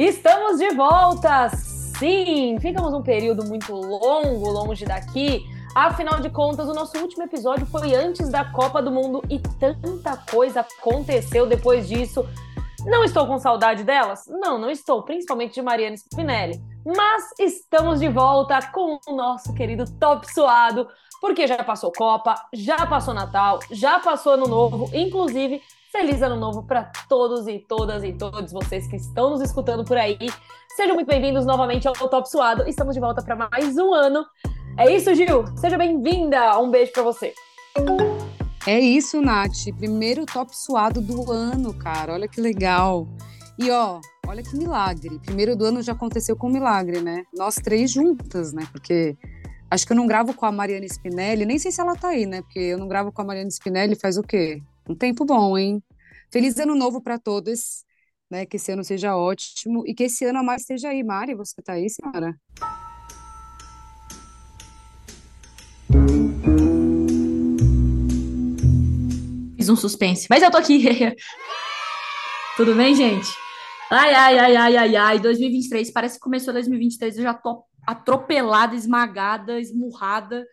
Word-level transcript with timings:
Estamos 0.00 0.56
de 0.56 0.70
volta! 0.70 1.50
Sim! 1.50 2.58
Ficamos 2.58 2.94
um 2.94 3.02
período 3.02 3.44
muito 3.44 3.74
longo 3.74 4.48
longe 4.48 4.86
daqui. 4.86 5.44
Afinal 5.74 6.20
de 6.20 6.30
contas, 6.30 6.70
o 6.70 6.72
nosso 6.72 6.96
último 6.96 7.24
episódio 7.24 7.66
foi 7.66 7.94
antes 7.94 8.30
da 8.30 8.42
Copa 8.42 8.80
do 8.80 8.90
Mundo 8.90 9.22
e 9.28 9.38
tanta 9.38 10.16
coisa 10.16 10.60
aconteceu 10.60 11.46
depois 11.46 11.86
disso. 11.86 12.26
Não 12.86 13.04
estou 13.04 13.26
com 13.26 13.38
saudade 13.38 13.84
delas? 13.84 14.24
Não, 14.26 14.56
não 14.58 14.70
estou, 14.70 15.02
principalmente 15.02 15.52
de 15.52 15.60
Mariana 15.60 15.96
Spinelli. 15.96 16.58
Mas 16.82 17.38
estamos 17.38 18.00
de 18.00 18.08
volta 18.08 18.58
com 18.72 18.98
o 19.06 19.14
nosso 19.14 19.52
querido 19.52 19.84
Top 20.00 20.26
Suado, 20.32 20.88
porque 21.20 21.46
já 21.46 21.62
passou 21.62 21.92
Copa, 21.92 22.36
já 22.54 22.86
passou 22.86 23.12
Natal, 23.12 23.58
já 23.70 24.00
passou 24.00 24.32
Ano 24.32 24.48
Novo, 24.48 24.88
inclusive 24.94 25.60
Feliz 25.92 26.22
Ano 26.22 26.36
Novo 26.36 26.62
para 26.62 26.84
todos 27.08 27.48
e 27.48 27.58
todas 27.58 28.04
e 28.04 28.12
todos 28.12 28.52
vocês 28.52 28.86
que 28.86 28.94
estão 28.94 29.30
nos 29.30 29.40
escutando 29.40 29.84
por 29.84 29.96
aí. 29.96 30.18
Sejam 30.76 30.94
muito 30.94 31.08
bem-vindos 31.08 31.44
novamente 31.44 31.88
ao 31.88 31.94
Top 31.94 32.30
Suado. 32.30 32.62
Estamos 32.68 32.94
de 32.94 33.00
volta 33.00 33.20
para 33.22 33.34
mais 33.34 33.76
um 33.76 33.92
ano. 33.92 34.24
É 34.78 34.94
isso, 34.94 35.12
Gil. 35.16 35.44
Seja 35.56 35.76
bem-vinda. 35.76 36.56
Um 36.60 36.70
beijo 36.70 36.92
para 36.92 37.02
você. 37.02 37.34
É 38.68 38.78
isso, 38.78 39.20
Nath. 39.20 39.64
Primeiro 39.78 40.24
top 40.26 40.56
suado 40.56 41.00
do 41.00 41.28
ano, 41.32 41.74
cara. 41.74 42.12
Olha 42.12 42.28
que 42.28 42.40
legal. 42.40 43.08
E 43.58 43.68
ó, 43.68 44.00
olha 44.28 44.44
que 44.44 44.56
milagre. 44.56 45.18
Primeiro 45.18 45.56
do 45.56 45.64
ano 45.64 45.82
já 45.82 45.90
aconteceu 45.90 46.36
com 46.36 46.46
um 46.46 46.52
milagre, 46.52 47.00
né? 47.00 47.24
Nós 47.36 47.56
três 47.56 47.90
juntas, 47.90 48.52
né? 48.52 48.64
Porque 48.70 49.16
acho 49.68 49.84
que 49.84 49.92
eu 49.92 49.96
não 49.96 50.06
gravo 50.06 50.34
com 50.34 50.46
a 50.46 50.52
Mariana 50.52 50.86
Spinelli, 50.86 51.44
nem 51.44 51.58
sei 51.58 51.72
se 51.72 51.80
ela 51.80 51.96
tá 51.96 52.10
aí, 52.10 52.26
né? 52.26 52.42
Porque 52.42 52.60
eu 52.60 52.78
não 52.78 52.86
gravo 52.86 53.10
com 53.10 53.22
a 53.22 53.24
Mariana 53.24 53.50
Spinelli 53.50 53.96
faz 53.96 54.16
o 54.16 54.22
quê? 54.22 54.62
Um 54.90 54.94
tempo 54.96 55.24
bom, 55.24 55.56
hein? 55.56 55.80
Feliz 56.32 56.58
ano 56.58 56.74
novo 56.74 57.00
para 57.00 57.16
todos, 57.16 57.84
né? 58.28 58.44
Que 58.44 58.56
esse 58.56 58.72
ano 58.72 58.82
seja 58.82 59.16
ótimo 59.16 59.86
e 59.86 59.94
que 59.94 60.02
esse 60.02 60.24
ano 60.24 60.40
a 60.40 60.42
mais 60.42 60.62
esteja 60.62 60.88
aí. 60.88 61.04
Mari, 61.04 61.32
você 61.36 61.62
tá 61.62 61.74
aí, 61.74 61.86
senhora? 61.88 62.34
Fiz 69.56 69.68
um 69.68 69.76
suspense, 69.76 70.26
mas 70.28 70.42
eu 70.42 70.50
tô 70.50 70.58
aqui. 70.58 70.82
Tudo 72.56 72.74
bem, 72.74 72.92
gente? 72.92 73.28
Ai, 73.92 74.12
ai, 74.12 74.38
ai, 74.40 74.56
ai, 74.56 74.76
ai, 74.76 74.96
ai. 74.96 75.18
2023, 75.20 75.92
parece 75.92 76.16
que 76.16 76.20
começou 76.20 76.52
2023, 76.52 77.18
eu 77.18 77.22
já 77.22 77.32
tô 77.34 77.62
atropelada, 77.86 78.74
esmagada, 78.74 79.60
esmurrada 79.60 80.44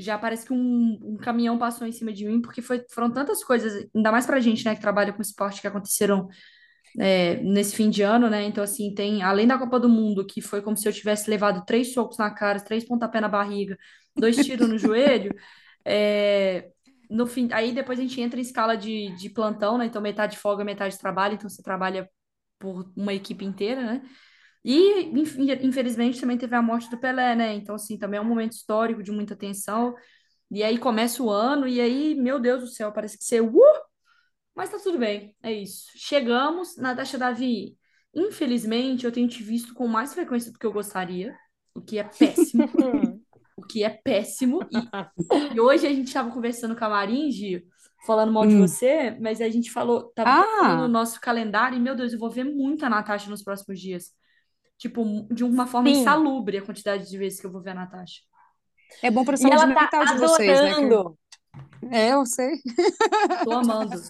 já 0.00 0.18
parece 0.18 0.46
que 0.46 0.52
um, 0.52 0.98
um, 1.02 1.16
caminhão 1.16 1.58
passou 1.58 1.86
em 1.86 1.92
cima 1.92 2.12
de 2.12 2.24
mim, 2.26 2.40
porque 2.40 2.62
foi, 2.62 2.84
foram 2.90 3.10
tantas 3.10 3.44
coisas, 3.44 3.86
ainda 3.94 4.10
mais 4.10 4.26
pra 4.26 4.40
gente, 4.40 4.64
né, 4.64 4.74
que 4.74 4.80
trabalha 4.80 5.12
com 5.12 5.22
esporte, 5.22 5.60
que 5.60 5.66
aconteceram 5.66 6.28
é, 6.98 7.36
nesse 7.42 7.76
fim 7.76 7.90
de 7.90 8.02
ano, 8.02 8.28
né? 8.28 8.44
Então, 8.44 8.64
assim, 8.64 8.94
tem, 8.94 9.22
além 9.22 9.46
da 9.46 9.58
Copa 9.58 9.78
do 9.78 9.88
Mundo, 9.88 10.26
que 10.26 10.40
foi 10.40 10.62
como 10.62 10.76
se 10.76 10.88
eu 10.88 10.92
tivesse 10.92 11.30
levado 11.30 11.64
três 11.64 11.92
socos 11.92 12.18
na 12.18 12.30
cara, 12.30 12.60
três 12.60 12.84
pontapés 12.84 13.22
na 13.22 13.28
barriga, 13.28 13.76
dois 14.16 14.36
tiros 14.36 14.68
no 14.68 14.76
joelho, 14.78 15.34
é, 15.84 16.70
no 17.08 17.26
fim, 17.26 17.48
aí 17.52 17.72
depois 17.72 17.98
a 17.98 18.02
gente 18.02 18.20
entra 18.20 18.38
em 18.38 18.42
escala 18.42 18.76
de, 18.76 19.14
de 19.16 19.30
plantão, 19.30 19.78
né? 19.78 19.86
Então, 19.86 20.02
metade 20.02 20.36
folga, 20.38 20.64
metade 20.64 20.98
trabalho, 20.98 21.34
então 21.34 21.48
você 21.48 21.62
trabalha 21.62 22.08
por 22.58 22.92
uma 22.96 23.14
equipe 23.14 23.44
inteira, 23.44 23.82
né? 23.82 24.02
E, 24.64 25.10
infelizmente, 25.62 26.20
também 26.20 26.36
teve 26.36 26.54
a 26.54 26.62
morte 26.62 26.90
do 26.90 26.98
Pelé, 26.98 27.34
né? 27.34 27.54
Então, 27.54 27.74
assim, 27.74 27.96
também 27.96 28.18
é 28.18 28.20
um 28.20 28.26
momento 28.26 28.52
histórico 28.52 29.02
de 29.02 29.10
muita 29.10 29.34
tensão. 29.34 29.94
E 30.50 30.62
aí 30.62 30.76
começa 30.78 31.22
o 31.22 31.30
ano, 31.30 31.66
e 31.66 31.80
aí, 31.80 32.14
meu 32.14 32.38
Deus 32.38 32.60
do 32.60 32.66
céu, 32.66 32.92
parece 32.92 33.16
que 33.16 33.24
ser 33.24 33.40
uh! 33.40 33.62
Mas 34.54 34.68
tá 34.68 34.78
tudo 34.78 34.98
bem, 34.98 35.34
é 35.42 35.52
isso. 35.52 35.86
Chegamos, 35.94 36.76
Natasha 36.76 37.16
Davi. 37.16 37.76
Infelizmente, 38.14 39.06
eu 39.06 39.12
tenho 39.12 39.28
te 39.28 39.42
visto 39.42 39.72
com 39.72 39.86
mais 39.86 40.12
frequência 40.12 40.52
do 40.52 40.58
que 40.58 40.66
eu 40.66 40.72
gostaria, 40.72 41.34
o 41.74 41.80
que 41.80 41.98
é 41.98 42.04
péssimo. 42.04 42.64
o 43.56 43.62
que 43.62 43.84
é 43.84 43.88
péssimo. 43.88 44.60
E, 44.70 45.54
e 45.54 45.60
hoje 45.60 45.86
a 45.86 45.90
gente 45.90 46.08
estava 46.08 46.30
conversando 46.30 46.76
com 46.76 46.84
a 46.84 46.88
Marin, 46.88 47.30
Gio, 47.30 47.62
falando 48.04 48.32
mal 48.32 48.46
de 48.46 48.56
hum. 48.56 48.66
você, 48.66 49.16
mas 49.20 49.40
a 49.40 49.48
gente 49.48 49.70
falou, 49.70 50.12
tava 50.14 50.44
ah. 50.62 50.76
no 50.76 50.88
nosso 50.88 51.20
calendário, 51.20 51.78
e 51.78 51.80
meu 51.80 51.94
Deus, 51.94 52.12
eu 52.12 52.18
vou 52.18 52.30
ver 52.30 52.44
muito 52.44 52.84
a 52.84 52.90
Natasha 52.90 53.30
nos 53.30 53.42
próximos 53.42 53.80
dias 53.80 54.12
tipo, 54.80 55.04
de 55.30 55.44
uma 55.44 55.66
forma 55.66 55.90
Sim. 55.90 56.00
insalubre 56.00 56.56
a 56.56 56.62
quantidade 56.62 57.08
de 57.08 57.18
vezes 57.18 57.38
que 57.38 57.46
eu 57.46 57.52
vou 57.52 57.60
ver 57.60 57.70
a 57.70 57.74
Natasha. 57.74 58.22
É 59.02 59.10
bom 59.10 59.24
para 59.24 59.34
a 59.34 59.36
saúde 59.36 59.66
mental 59.66 59.88
tá 59.88 60.04
de 60.04 60.18
vocês, 60.18 60.60
né? 60.62 60.74
Que... 60.74 61.96
É, 61.96 62.12
eu 62.14 62.24
sei. 62.24 62.54
Tô 63.44 63.52
amando. 63.52 64.00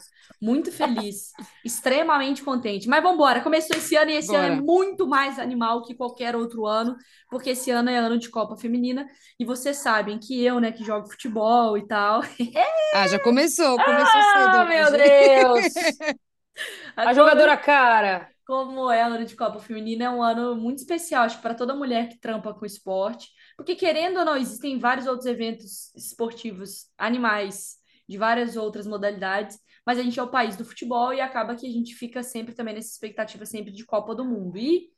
Muito 0.41 0.72
feliz, 0.72 1.32
extremamente 1.64 2.42
contente. 2.42 2.88
Mas 2.88 3.03
vamos 3.03 3.16
embora. 3.16 3.42
Começou 3.42 3.76
esse 3.76 3.94
ano 3.97 4.10
e 4.10 4.14
esse 4.14 4.28
Bora. 4.28 4.47
ano 4.47 4.54
é 4.54 4.60
muito 4.60 5.06
mais 5.06 5.38
animal 5.38 5.82
que 5.82 5.94
qualquer 5.94 6.34
outro 6.34 6.64
ano, 6.64 6.97
porque 7.28 7.50
esse 7.50 7.70
ano 7.70 7.91
é 7.91 7.98
ano 7.98 8.16
de 8.16 8.31
Copa 8.31 8.56
Feminina 8.56 9.06
e 9.38 9.44
vocês 9.44 9.76
sabem 9.76 10.19
que 10.19 10.42
eu, 10.42 10.60
né, 10.60 10.72
que 10.72 10.84
jogo 10.84 11.10
futebol 11.10 11.76
e 11.76 11.87
tal. 11.87 12.22
ah, 12.94 13.08
já 13.08 13.19
começou, 13.19 13.76
começou 13.76 14.20
ah, 14.20 14.52
cedo. 14.52 14.69
meu 14.69 14.91
Deus! 14.92 15.75
a, 16.97 17.10
a 17.10 17.12
jogadora 17.12 17.56
cara 17.56 18.29
como 18.50 18.91
é 18.91 19.00
ano 19.00 19.25
de 19.25 19.37
Copa 19.37 19.61
Feminina, 19.61 20.06
é 20.06 20.11
um 20.11 20.21
ano 20.21 20.56
muito 20.56 20.78
especial, 20.78 21.22
acho, 21.22 21.41
para 21.41 21.55
toda 21.55 21.72
mulher 21.72 22.09
que 22.09 22.19
trampa 22.19 22.53
com 22.53 22.66
esporte, 22.66 23.28
porque 23.56 23.77
querendo 23.77 24.19
ou 24.19 24.25
não, 24.25 24.37
existem 24.37 24.77
vários 24.77 25.06
outros 25.06 25.25
eventos 25.27 25.94
esportivos, 25.94 26.87
animais, 26.99 27.77
de 28.09 28.19
várias 28.19 28.56
outras 28.56 28.88
modalidades, 28.88 29.56
mas 29.87 30.00
a 30.00 30.03
gente 30.03 30.19
é 30.19 30.22
o 30.25 30.33
país 30.33 30.56
do 30.56 30.65
futebol 30.65 31.15
e 31.15 31.21
acaba 31.21 31.55
que 31.55 31.65
a 31.65 31.71
gente 31.71 31.94
fica 31.94 32.25
sempre 32.25 32.53
também 32.53 32.75
nessa 32.75 32.88
expectativa 32.88 33.47
sempre 33.47 33.71
de 33.71 33.84
Copa 33.84 34.16
do 34.16 34.25
Mundo. 34.25 34.59
E 34.59 34.91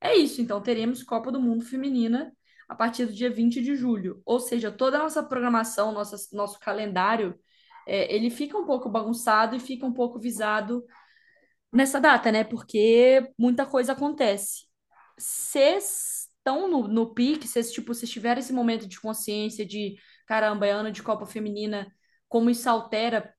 é 0.00 0.16
isso, 0.16 0.42
então 0.42 0.60
teremos 0.60 1.04
Copa 1.04 1.30
do 1.30 1.40
Mundo 1.40 1.64
Feminina 1.64 2.32
a 2.68 2.74
partir 2.74 3.06
do 3.06 3.12
dia 3.12 3.30
20 3.30 3.62
de 3.62 3.76
julho. 3.76 4.20
Ou 4.26 4.40
seja, 4.40 4.72
toda 4.72 4.98
a 4.98 5.02
nossa 5.04 5.22
programação, 5.22 5.92
nossa, 5.92 6.16
nosso 6.36 6.58
calendário, 6.58 7.38
é, 7.86 8.12
ele 8.12 8.30
fica 8.30 8.58
um 8.58 8.66
pouco 8.66 8.88
bagunçado 8.88 9.54
e 9.54 9.60
fica 9.60 9.86
um 9.86 9.92
pouco 9.92 10.18
visado 10.18 10.84
nessa 11.72 12.00
data, 12.00 12.30
né? 12.32 12.44
Porque 12.44 13.30
muita 13.38 13.66
coisa 13.66 13.92
acontece. 13.92 14.66
Vocês 15.18 16.28
estão 16.38 16.68
no, 16.68 16.86
no 16.86 17.14
pique, 17.14 17.48
vocês, 17.48 17.72
tipo, 17.72 17.92
vocês 17.94 18.10
tiveram 18.10 18.40
esse 18.40 18.52
momento 18.52 18.86
de 18.86 19.00
consciência 19.00 19.66
de, 19.66 19.96
caramba, 20.26 20.66
é 20.66 20.70
ano 20.70 20.92
de 20.92 21.02
Copa 21.02 21.26
Feminina, 21.26 21.92
como 22.28 22.50
isso 22.50 22.68
altera 22.68 23.34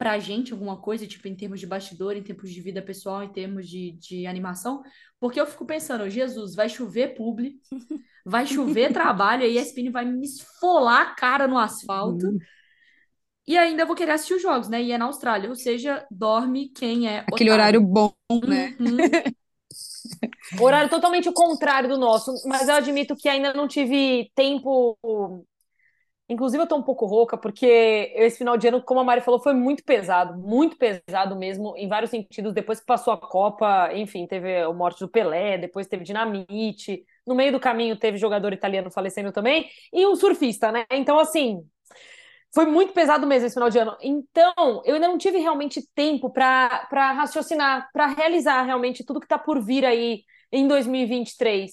pra 0.00 0.18
gente 0.18 0.52
alguma 0.52 0.80
coisa, 0.80 1.06
tipo, 1.06 1.28
em 1.28 1.36
termos 1.36 1.60
de 1.60 1.66
bastidor, 1.66 2.16
em 2.16 2.22
termos 2.22 2.50
de 2.50 2.60
vida 2.60 2.80
pessoal, 2.80 3.22
em 3.22 3.32
termos 3.32 3.68
de, 3.68 3.92
de 3.92 4.26
animação? 4.26 4.82
Porque 5.18 5.38
eu 5.38 5.46
fico 5.46 5.66
pensando, 5.66 6.08
Jesus, 6.08 6.54
vai 6.54 6.68
chover 6.70 7.14
publi, 7.14 7.60
vai 8.24 8.46
chover 8.46 8.92
trabalho, 8.94 9.42
aí 9.42 9.58
a 9.58 9.60
ESPN 9.60 9.90
vai 9.90 10.06
me 10.06 10.24
esfolar 10.24 11.02
a 11.02 11.14
cara 11.14 11.46
no 11.46 11.58
asfalto. 11.58 12.26
E 13.50 13.58
ainda 13.58 13.84
vou 13.84 13.96
querer 13.96 14.12
assistir 14.12 14.34
os 14.34 14.42
jogos, 14.42 14.68
né? 14.68 14.80
E 14.80 14.92
é 14.92 14.96
na 14.96 15.06
Austrália, 15.06 15.48
ou 15.48 15.56
seja, 15.56 16.06
dorme 16.08 16.68
quem 16.68 17.08
é. 17.08 17.24
Aquele 17.32 17.50
horário 17.50 17.80
bom, 17.80 18.12
né? 18.46 18.76
Uhum. 18.78 20.62
horário 20.64 20.88
totalmente 20.88 21.28
o 21.28 21.32
contrário 21.32 21.88
do 21.88 21.98
nosso, 21.98 22.32
mas 22.46 22.68
eu 22.68 22.76
admito 22.76 23.16
que 23.16 23.28
ainda 23.28 23.52
não 23.52 23.66
tive 23.66 24.30
tempo. 24.36 24.96
Inclusive, 26.28 26.62
eu 26.62 26.66
tô 26.68 26.76
um 26.76 26.82
pouco 26.82 27.06
rouca, 27.06 27.36
porque 27.36 28.12
esse 28.14 28.38
final 28.38 28.56
de 28.56 28.68
ano, 28.68 28.80
como 28.80 29.00
a 29.00 29.04
Mari 29.04 29.20
falou, 29.20 29.40
foi 29.40 29.52
muito 29.52 29.82
pesado, 29.82 30.38
muito 30.38 30.76
pesado 30.78 31.34
mesmo, 31.34 31.76
em 31.76 31.88
vários 31.88 32.12
sentidos. 32.12 32.52
Depois 32.52 32.78
que 32.78 32.86
passou 32.86 33.12
a 33.12 33.18
Copa, 33.18 33.90
enfim, 33.92 34.28
teve 34.28 34.58
a 34.58 34.72
morte 34.72 35.00
do 35.00 35.08
Pelé, 35.08 35.58
depois 35.58 35.88
teve 35.88 36.04
dinamite. 36.04 37.04
No 37.26 37.34
meio 37.34 37.50
do 37.50 37.58
caminho 37.58 37.96
teve 37.98 38.16
jogador 38.16 38.52
italiano 38.52 38.92
falecendo 38.92 39.32
também, 39.32 39.68
e 39.92 40.06
um 40.06 40.14
surfista, 40.14 40.70
né? 40.70 40.86
Então, 40.92 41.18
assim, 41.18 41.64
foi 42.52 42.66
muito 42.66 42.92
pesado 42.92 43.26
mesmo 43.26 43.46
esse 43.46 43.54
final 43.54 43.70
de 43.70 43.78
ano. 43.78 43.96
Então, 44.00 44.82
eu 44.84 44.94
ainda 44.94 45.08
não 45.08 45.18
tive 45.18 45.38
realmente 45.38 45.86
tempo 45.94 46.30
para 46.30 46.86
raciocinar, 46.90 47.88
para 47.92 48.06
realizar 48.06 48.62
realmente 48.62 49.04
tudo 49.04 49.20
que 49.20 49.26
está 49.26 49.38
por 49.38 49.62
vir 49.62 49.84
aí 49.84 50.22
em 50.52 50.66
2023. 50.66 51.70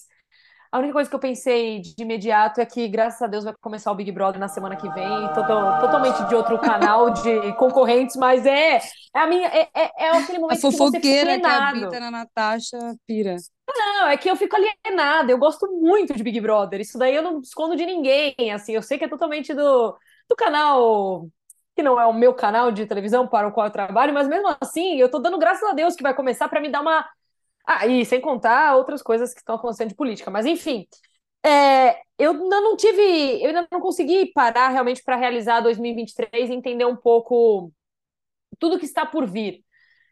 A 0.70 0.78
única 0.78 0.92
coisa 0.92 1.08
que 1.08 1.16
eu 1.16 1.20
pensei 1.20 1.80
de 1.80 1.94
imediato 1.98 2.60
é 2.60 2.66
que, 2.66 2.86
graças 2.88 3.22
a 3.22 3.26
Deus, 3.26 3.42
vai 3.42 3.54
começar 3.58 3.90
o 3.90 3.94
Big 3.94 4.12
Brother 4.12 4.38
na 4.38 4.48
semana 4.48 4.76
que 4.76 4.86
vem, 4.90 5.28
total, 5.34 5.80
totalmente 5.80 6.28
de 6.28 6.34
outro 6.34 6.58
canal 6.58 7.10
de 7.10 7.54
concorrentes, 7.54 8.16
mas 8.16 8.44
é, 8.44 8.76
é 8.76 8.80
a 9.18 9.26
minha 9.26 9.48
é, 9.48 9.66
é, 9.74 9.90
é 9.98 10.10
aquele 10.10 10.38
momento 10.38 10.58
a 10.58 10.60
fofoqueira 10.60 11.36
que, 11.36 11.40
você 11.40 11.40
que 11.40 11.46
habita 11.46 12.00
na 12.00 12.10
Natasha 12.10 12.78
pira. 13.06 13.36
Não, 13.66 14.08
é 14.08 14.16
que 14.18 14.30
eu 14.30 14.36
fico 14.36 14.56
alienada, 14.56 15.32
eu 15.32 15.38
gosto 15.38 15.66
muito 15.80 16.14
de 16.14 16.22
Big 16.22 16.38
Brother, 16.38 16.82
isso 16.82 16.98
daí 16.98 17.14
eu 17.14 17.22
não 17.22 17.40
escondo 17.40 17.74
de 17.74 17.86
ninguém, 17.86 18.34
assim, 18.52 18.72
eu 18.72 18.82
sei 18.82 18.98
que 18.98 19.06
é 19.06 19.08
totalmente 19.08 19.54
do, 19.54 19.96
do 20.28 20.36
canal 20.36 21.28
que 21.74 21.82
não 21.82 22.00
é 22.00 22.06
o 22.06 22.12
meu 22.12 22.34
canal 22.34 22.72
de 22.72 22.86
televisão 22.86 23.28
para 23.28 23.46
o 23.48 23.52
qual 23.52 23.66
eu 23.66 23.72
trabalho, 23.72 24.12
mas 24.12 24.26
mesmo 24.28 24.48
assim, 24.60 24.96
eu 24.98 25.06
estou 25.06 25.22
dando 25.22 25.38
graças 25.38 25.62
a 25.62 25.72
Deus 25.72 25.94
que 25.94 26.02
vai 26.02 26.14
começar 26.14 26.48
para 26.48 26.60
me 26.60 26.68
dar 26.68 26.80
uma. 26.80 27.08
Ah, 27.66 27.86
e 27.86 28.04
sem 28.04 28.20
contar 28.20 28.76
outras 28.76 29.02
coisas 29.02 29.32
que 29.32 29.40
estão 29.40 29.54
acontecendo 29.56 29.90
de 29.90 29.94
política, 29.94 30.30
mas 30.30 30.46
enfim. 30.46 30.86
É, 31.44 32.00
eu 32.18 32.32
ainda 32.32 32.60
não 32.60 32.76
tive, 32.76 33.40
eu 33.42 33.48
ainda 33.48 33.68
não 33.70 33.80
consegui 33.80 34.32
parar 34.32 34.68
realmente 34.70 35.02
para 35.04 35.16
realizar 35.16 35.60
2023 35.60 36.50
e 36.50 36.54
entender 36.54 36.84
um 36.84 36.96
pouco 36.96 37.72
tudo 38.58 38.78
que 38.78 38.84
está 38.86 39.06
por 39.06 39.26
vir. 39.26 39.64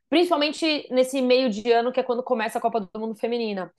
principalmente 0.08 0.88
nesse 0.92 1.20
meio 1.22 1.50
de 1.50 1.70
ano 1.72 1.92
que 1.92 2.00
é 2.00 2.02
quando 2.02 2.22
começa 2.22 2.58
a 2.58 2.60
Copa 2.60 2.80
do 2.80 3.00
Mundo 3.00 3.16
Feminina. 3.16 3.72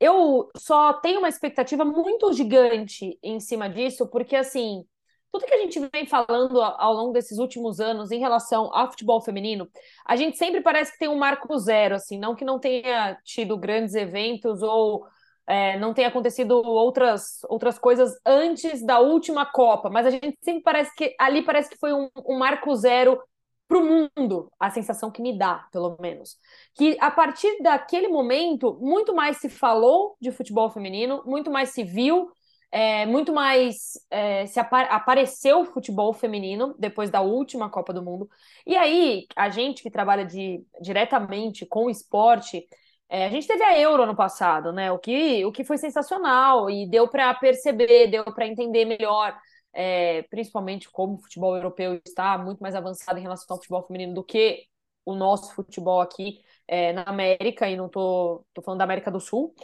Eu 0.00 0.50
só 0.56 0.94
tenho 0.94 1.20
uma 1.20 1.28
expectativa 1.28 1.84
muito 1.84 2.32
gigante 2.32 3.18
em 3.22 3.40
cima 3.40 3.68
disso, 3.68 4.08
porque 4.08 4.36
assim, 4.36 4.84
tudo 5.34 5.46
que 5.46 5.54
a 5.54 5.58
gente 5.58 5.80
vem 5.92 6.06
falando 6.06 6.62
ao 6.62 6.94
longo 6.94 7.12
desses 7.12 7.38
últimos 7.38 7.80
anos 7.80 8.12
em 8.12 8.20
relação 8.20 8.72
ao 8.72 8.88
futebol 8.88 9.20
feminino, 9.20 9.68
a 10.06 10.14
gente 10.14 10.38
sempre 10.38 10.60
parece 10.60 10.92
que 10.92 10.98
tem 11.00 11.08
um 11.08 11.18
marco 11.18 11.58
zero, 11.58 11.96
assim, 11.96 12.16
não 12.16 12.36
que 12.36 12.44
não 12.44 12.60
tenha 12.60 13.18
tido 13.24 13.58
grandes 13.58 13.96
eventos 13.96 14.62
ou 14.62 15.04
é, 15.44 15.76
não 15.80 15.92
tenha 15.92 16.06
acontecido 16.06 16.52
outras, 16.52 17.40
outras 17.48 17.80
coisas 17.80 18.16
antes 18.24 18.86
da 18.86 19.00
última 19.00 19.44
Copa, 19.44 19.90
mas 19.90 20.06
a 20.06 20.10
gente 20.10 20.38
sempre 20.40 20.62
parece 20.62 20.94
que 20.94 21.16
ali 21.18 21.42
parece 21.42 21.68
que 21.68 21.78
foi 21.78 21.92
um, 21.92 22.08
um 22.24 22.38
marco 22.38 22.72
zero 22.76 23.20
para 23.66 23.78
o 23.78 24.08
mundo, 24.16 24.52
a 24.60 24.70
sensação 24.70 25.10
que 25.10 25.20
me 25.20 25.36
dá, 25.36 25.66
pelo 25.72 25.96
menos. 25.98 26.36
Que 26.76 26.96
a 27.00 27.10
partir 27.10 27.60
daquele 27.60 28.06
momento, 28.06 28.78
muito 28.80 29.12
mais 29.12 29.38
se 29.38 29.48
falou 29.48 30.16
de 30.20 30.30
futebol 30.30 30.70
feminino, 30.70 31.24
muito 31.26 31.50
mais 31.50 31.70
se 31.70 31.82
viu, 31.82 32.30
é, 32.74 33.06
muito 33.06 33.32
mais 33.32 33.92
é, 34.10 34.46
se 34.46 34.58
apa 34.58 34.82
apareceu 34.82 35.60
o 35.60 35.64
futebol 35.64 36.12
feminino 36.12 36.74
depois 36.76 37.08
da 37.08 37.20
última 37.20 37.70
Copa 37.70 37.92
do 37.92 38.02
Mundo. 38.02 38.28
E 38.66 38.74
aí, 38.76 39.26
a 39.36 39.48
gente 39.48 39.80
que 39.80 39.88
trabalha 39.92 40.24
de, 40.24 40.60
diretamente 40.82 41.64
com 41.64 41.84
o 41.84 41.90
esporte, 41.90 42.66
é, 43.08 43.26
a 43.26 43.28
gente 43.28 43.46
teve 43.46 43.62
a 43.62 43.78
Euro 43.78 44.04
no 44.06 44.16
passado, 44.16 44.72
né? 44.72 44.90
O 44.90 44.98
que, 44.98 45.44
o 45.44 45.52
que 45.52 45.62
foi 45.62 45.78
sensacional 45.78 46.68
e 46.68 46.84
deu 46.90 47.06
para 47.06 47.32
perceber, 47.34 48.08
deu 48.08 48.24
para 48.24 48.48
entender 48.48 48.84
melhor 48.84 49.38
é, 49.72 50.22
principalmente 50.22 50.90
como 50.90 51.14
o 51.14 51.22
futebol 51.22 51.54
europeu 51.54 52.00
está 52.04 52.36
muito 52.36 52.58
mais 52.58 52.74
avançado 52.74 53.20
em 53.20 53.22
relação 53.22 53.46
ao 53.50 53.58
futebol 53.58 53.86
feminino 53.86 54.14
do 54.14 54.24
que 54.24 54.64
o 55.04 55.14
nosso 55.14 55.54
futebol 55.54 56.00
aqui 56.00 56.40
é, 56.66 56.92
na 56.92 57.02
América, 57.02 57.68
e 57.68 57.76
não 57.76 57.88
tô, 57.88 58.44
tô 58.52 58.62
falando 58.62 58.78
da 58.78 58.84
América 58.84 59.12
do 59.12 59.20
Sul, 59.20 59.54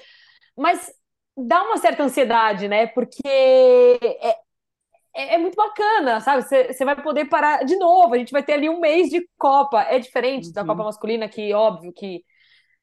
mas 0.57 0.93
dá 1.47 1.63
uma 1.63 1.77
certa 1.77 2.03
ansiedade, 2.03 2.69
né? 2.69 2.87
Porque 2.87 3.21
é, 3.25 4.37
é, 5.15 5.35
é 5.35 5.39
muito 5.39 5.57
bacana, 5.57 6.21
sabe? 6.21 6.43
Você 6.43 6.85
vai 6.85 7.01
poder 7.01 7.27
parar 7.27 7.65
de 7.65 7.77
novo, 7.77 8.15
a 8.15 8.19
gente 8.19 8.33
vai 8.33 8.43
ter 8.43 8.55
ali 8.55 8.69
um 8.69 8.81
mês 8.81 9.09
de 9.09 9.29
Copa, 9.37 9.83
é 9.83 9.99
diferente 9.99 10.49
uhum. 10.49 10.53
da 10.53 10.65
Copa 10.65 10.85
masculina, 10.85 11.29
que 11.29 11.53
óbvio 11.53 11.93
que 11.93 12.25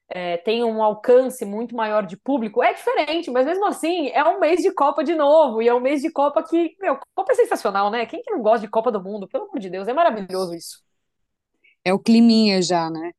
é, 0.10 0.38
tem 0.38 0.64
um 0.64 0.82
alcance 0.82 1.44
muito 1.44 1.76
maior 1.76 2.06
de 2.06 2.16
público, 2.16 2.64
é 2.64 2.74
diferente, 2.74 3.30
mas 3.30 3.46
mesmo 3.46 3.66
assim 3.66 4.10
é 4.10 4.24
um 4.24 4.40
mês 4.40 4.62
de 4.62 4.72
Copa 4.72 5.04
de 5.04 5.16
novo, 5.16 5.62
e 5.62 5.68
é 5.68 5.74
um 5.74 5.82
mês 5.82 6.02
de 6.02 6.12
Copa 6.12 6.44
que, 6.44 6.76
meu, 6.80 6.98
Copa 7.16 7.32
é 7.32 7.36
sensacional, 7.36 7.92
né? 7.92 8.06
Quem 8.06 8.22
que 8.22 8.32
não 8.32 8.42
gosta 8.42 8.62
de 8.62 8.70
Copa 8.70 8.92
do 8.92 9.04
Mundo? 9.04 9.28
Pelo 9.28 9.46
amor 9.46 9.60
de 9.60 9.70
Deus, 9.70 9.88
é 9.88 9.94
maravilhoso 9.94 10.54
isso. 10.54 10.82
É 11.84 11.94
o 11.94 12.00
climinha 12.00 12.62
já, 12.62 12.90
né? 12.90 13.12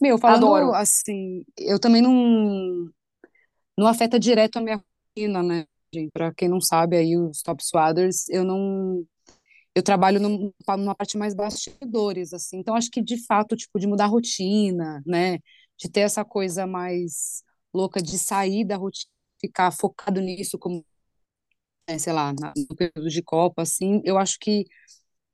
Meu, 0.00 0.18
falando 0.18 0.54
Adoro. 0.54 0.74
assim, 0.74 1.44
eu 1.56 1.78
também 1.78 2.02
não, 2.02 2.90
não 3.76 3.86
afeta 3.86 4.18
direto 4.18 4.56
a 4.58 4.60
minha 4.60 4.82
rotina, 5.16 5.42
né? 5.42 5.66
Para 6.12 6.32
quem 6.34 6.48
não 6.48 6.60
sabe 6.60 6.96
aí, 6.96 7.16
os 7.16 7.42
Top 7.42 7.62
Swaders, 7.64 8.28
eu 8.30 8.44
não 8.44 9.04
eu 9.74 9.82
trabalho 9.82 10.20
numa 10.20 10.94
parte 10.94 11.16
mais 11.16 11.34
bastidores, 11.34 12.32
assim, 12.34 12.58
então 12.58 12.74
acho 12.74 12.90
que 12.90 13.00
de 13.02 13.16
fato, 13.26 13.56
tipo, 13.56 13.78
de 13.78 13.86
mudar 13.86 14.04
a 14.04 14.08
rotina, 14.08 15.02
né, 15.06 15.38
de 15.78 15.90
ter 15.90 16.00
essa 16.00 16.24
coisa 16.24 16.66
mais 16.66 17.42
louca 17.74 18.02
de 18.02 18.18
sair 18.18 18.64
da 18.66 18.76
rotina, 18.76 19.10
ficar 19.40 19.70
focado 19.72 20.20
nisso, 20.20 20.58
como, 20.58 20.84
é, 21.86 21.98
sei 21.98 22.12
lá, 22.12 22.32
no 22.32 22.76
período 22.76 23.08
de 23.08 23.22
Copa, 23.22 23.62
assim, 23.62 24.00
eu 24.04 24.18
acho 24.18 24.38
que 24.38 24.66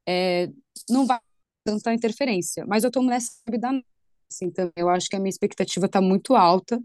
é, 0.09 0.49
não 0.89 1.07
vai 1.07 1.21
tanta 1.65 1.93
interferência. 1.93 2.65
Mas 2.67 2.85
eu 2.85 2.89
estou 2.89 3.03
nessa 3.03 3.33
vida, 3.51 3.69
assim, 4.31 4.47
então 4.47 4.71
eu 4.77 4.89
acho 4.89 5.09
que 5.09 5.17
a 5.17 5.19
minha 5.21 5.31
expectativa 5.31 5.87
está 5.87 6.01
muito 6.01 6.35
alta, 6.35 6.81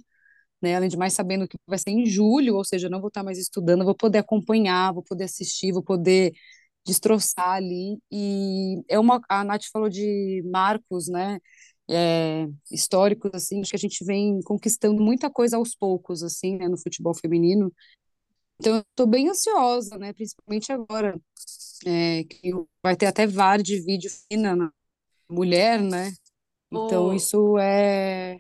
né? 0.64 0.76
Além 0.76 0.90
de 0.90 0.98
mais 0.98 1.14
sabendo 1.14 1.48
que 1.48 1.58
vai 1.68 1.78
ser 1.78 1.92
em 1.92 2.06
julho, 2.06 2.56
ou 2.56 2.64
seja, 2.66 2.88
eu 2.88 2.92
não 2.92 3.02
vou 3.02 3.10
estar 3.10 3.24
mais 3.24 3.38
estudando, 3.38 3.86
vou 3.86 3.96
poder 3.96 4.20
acompanhar, 4.20 4.94
vou 4.94 5.04
poder 5.04 5.26
assistir, 5.26 5.72
vou 5.74 5.84
poder 5.84 6.34
destroçar 6.86 7.52
ali. 7.52 8.00
E 8.12 8.82
é 8.90 9.00
uma, 9.00 9.22
a 9.30 9.44
Nath 9.44 9.66
falou 9.72 9.90
de 9.90 10.44
marcos, 10.52 11.08
né? 11.08 11.40
é, 11.90 12.48
históricos, 12.72 13.32
assim, 13.34 13.62
acho 13.62 13.72
que 13.72 13.76
a 13.76 13.80
gente 13.80 14.04
vem 14.06 14.42
conquistando 14.42 15.02
muita 15.02 15.30
coisa 15.30 15.58
aos 15.58 15.76
poucos, 15.76 16.24
assim, 16.24 16.58
né, 16.58 16.68
no 16.68 16.78
futebol 16.78 17.14
feminino. 17.14 17.74
Então, 18.60 18.76
eu 18.76 18.82
estou 18.82 19.08
bem 19.08 19.30
ansiosa, 19.30 19.98
né, 19.98 20.14
principalmente 20.14 20.72
agora, 20.72 21.20
é, 21.86 22.24
que 22.24 22.52
vai 22.82 22.96
ter 22.96 23.08
até 23.08 23.28
VAR 23.28 23.62
de 23.62 23.80
vídeo 23.82 24.10
fina 24.30 24.56
na 24.56 24.72
mulher, 25.30 25.82
né? 25.82 26.14
Então, 26.72 27.08
oh. 27.08 27.14
isso 27.14 27.58
é... 27.58 28.40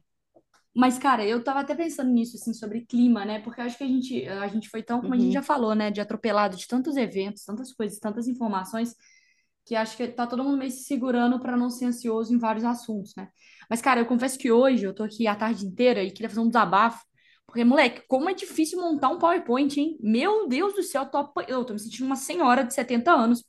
Mas, 0.75 0.97
cara, 0.97 1.23
eu 1.25 1.43
tava 1.43 1.59
até 1.59 1.75
pensando 1.75 2.09
nisso, 2.09 2.35
assim, 2.35 2.53
sobre 2.53 2.85
clima, 2.85 3.23
né? 3.23 3.39
Porque 3.39 3.61
eu 3.61 3.65
acho 3.65 3.77
que 3.77 3.83
a 3.83 3.87
gente, 3.87 4.27
a 4.27 4.47
gente 4.47 4.69
foi 4.69 4.81
tão, 4.81 4.99
como 4.99 5.13
uhum. 5.13 5.13
a 5.13 5.17
gente 5.17 5.27
uhum. 5.27 5.33
já 5.33 5.43
falou, 5.43 5.75
né? 5.75 5.91
De 5.91 6.01
atropelado 6.01 6.57
de 6.57 6.67
tantos 6.67 6.97
eventos, 6.97 7.45
tantas 7.45 7.71
coisas, 7.71 7.99
tantas 7.99 8.27
informações, 8.27 8.95
que 9.65 9.75
acho 9.75 9.95
que 9.95 10.07
tá 10.07 10.25
todo 10.25 10.43
mundo 10.43 10.57
meio 10.57 10.71
se 10.71 10.83
segurando 10.83 11.39
para 11.39 11.55
não 11.55 11.69
ser 11.69 11.85
ansioso 11.85 12.33
em 12.33 12.39
vários 12.39 12.65
assuntos, 12.65 13.13
né? 13.15 13.29
Mas, 13.69 13.81
cara, 13.81 14.01
eu 14.01 14.05
confesso 14.05 14.37
que 14.37 14.51
hoje 14.51 14.83
eu 14.83 14.93
tô 14.93 15.03
aqui 15.03 15.27
a 15.27 15.35
tarde 15.35 15.65
inteira 15.65 16.03
e 16.03 16.11
queria 16.11 16.29
fazer 16.29 16.41
um 16.41 16.47
desabafo, 16.47 17.05
porque, 17.45 17.63
moleque, 17.63 18.01
como 18.07 18.29
é 18.29 18.33
difícil 18.33 18.79
montar 18.81 19.09
um 19.09 19.19
PowerPoint, 19.19 19.79
hein? 19.79 19.97
Meu 20.01 20.47
Deus 20.47 20.73
do 20.73 20.81
céu, 20.81 21.03
eu 21.03 21.09
tô, 21.09 21.41
eu 21.47 21.63
tô 21.63 21.73
me 21.73 21.79
sentindo 21.79 22.05
uma 22.05 22.15
senhora 22.15 22.63
de 22.63 22.73
70 22.73 23.11
anos. 23.11 23.43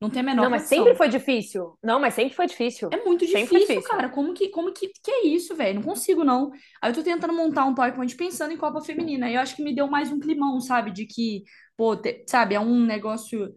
Não 0.00 0.10
tem 0.10 0.20
a 0.20 0.22
menor 0.22 0.42
Não, 0.42 0.50
mas 0.50 0.62
sempre 0.62 0.94
foi 0.94 1.08
difícil. 1.08 1.78
Não, 1.82 1.98
mas 1.98 2.12
sempre 2.12 2.34
foi 2.34 2.46
difícil. 2.46 2.90
É 2.92 3.02
muito 3.02 3.26
difícil, 3.26 3.58
difícil, 3.58 3.82
cara. 3.82 4.10
Como 4.10 4.34
que, 4.34 4.48
como 4.50 4.72
que, 4.72 4.88
que 4.88 5.10
é 5.10 5.26
isso, 5.26 5.54
velho? 5.56 5.76
Não 5.76 5.82
consigo, 5.82 6.22
não. 6.22 6.50
Aí 6.82 6.90
eu 6.90 6.94
tô 6.94 7.02
tentando 7.02 7.32
montar 7.32 7.64
um 7.64 7.74
PowerPoint 7.74 8.14
pensando 8.14 8.52
em 8.52 8.58
Copa 8.58 8.82
Feminina. 8.82 9.30
E 9.30 9.34
eu 9.34 9.40
acho 9.40 9.56
que 9.56 9.62
me 9.62 9.74
deu 9.74 9.86
mais 9.86 10.12
um 10.12 10.20
climão, 10.20 10.60
sabe? 10.60 10.90
De 10.90 11.06
que, 11.06 11.44
pô, 11.76 11.96
te, 11.96 12.24
sabe, 12.28 12.54
é 12.54 12.60
um 12.60 12.84
negócio 12.84 13.50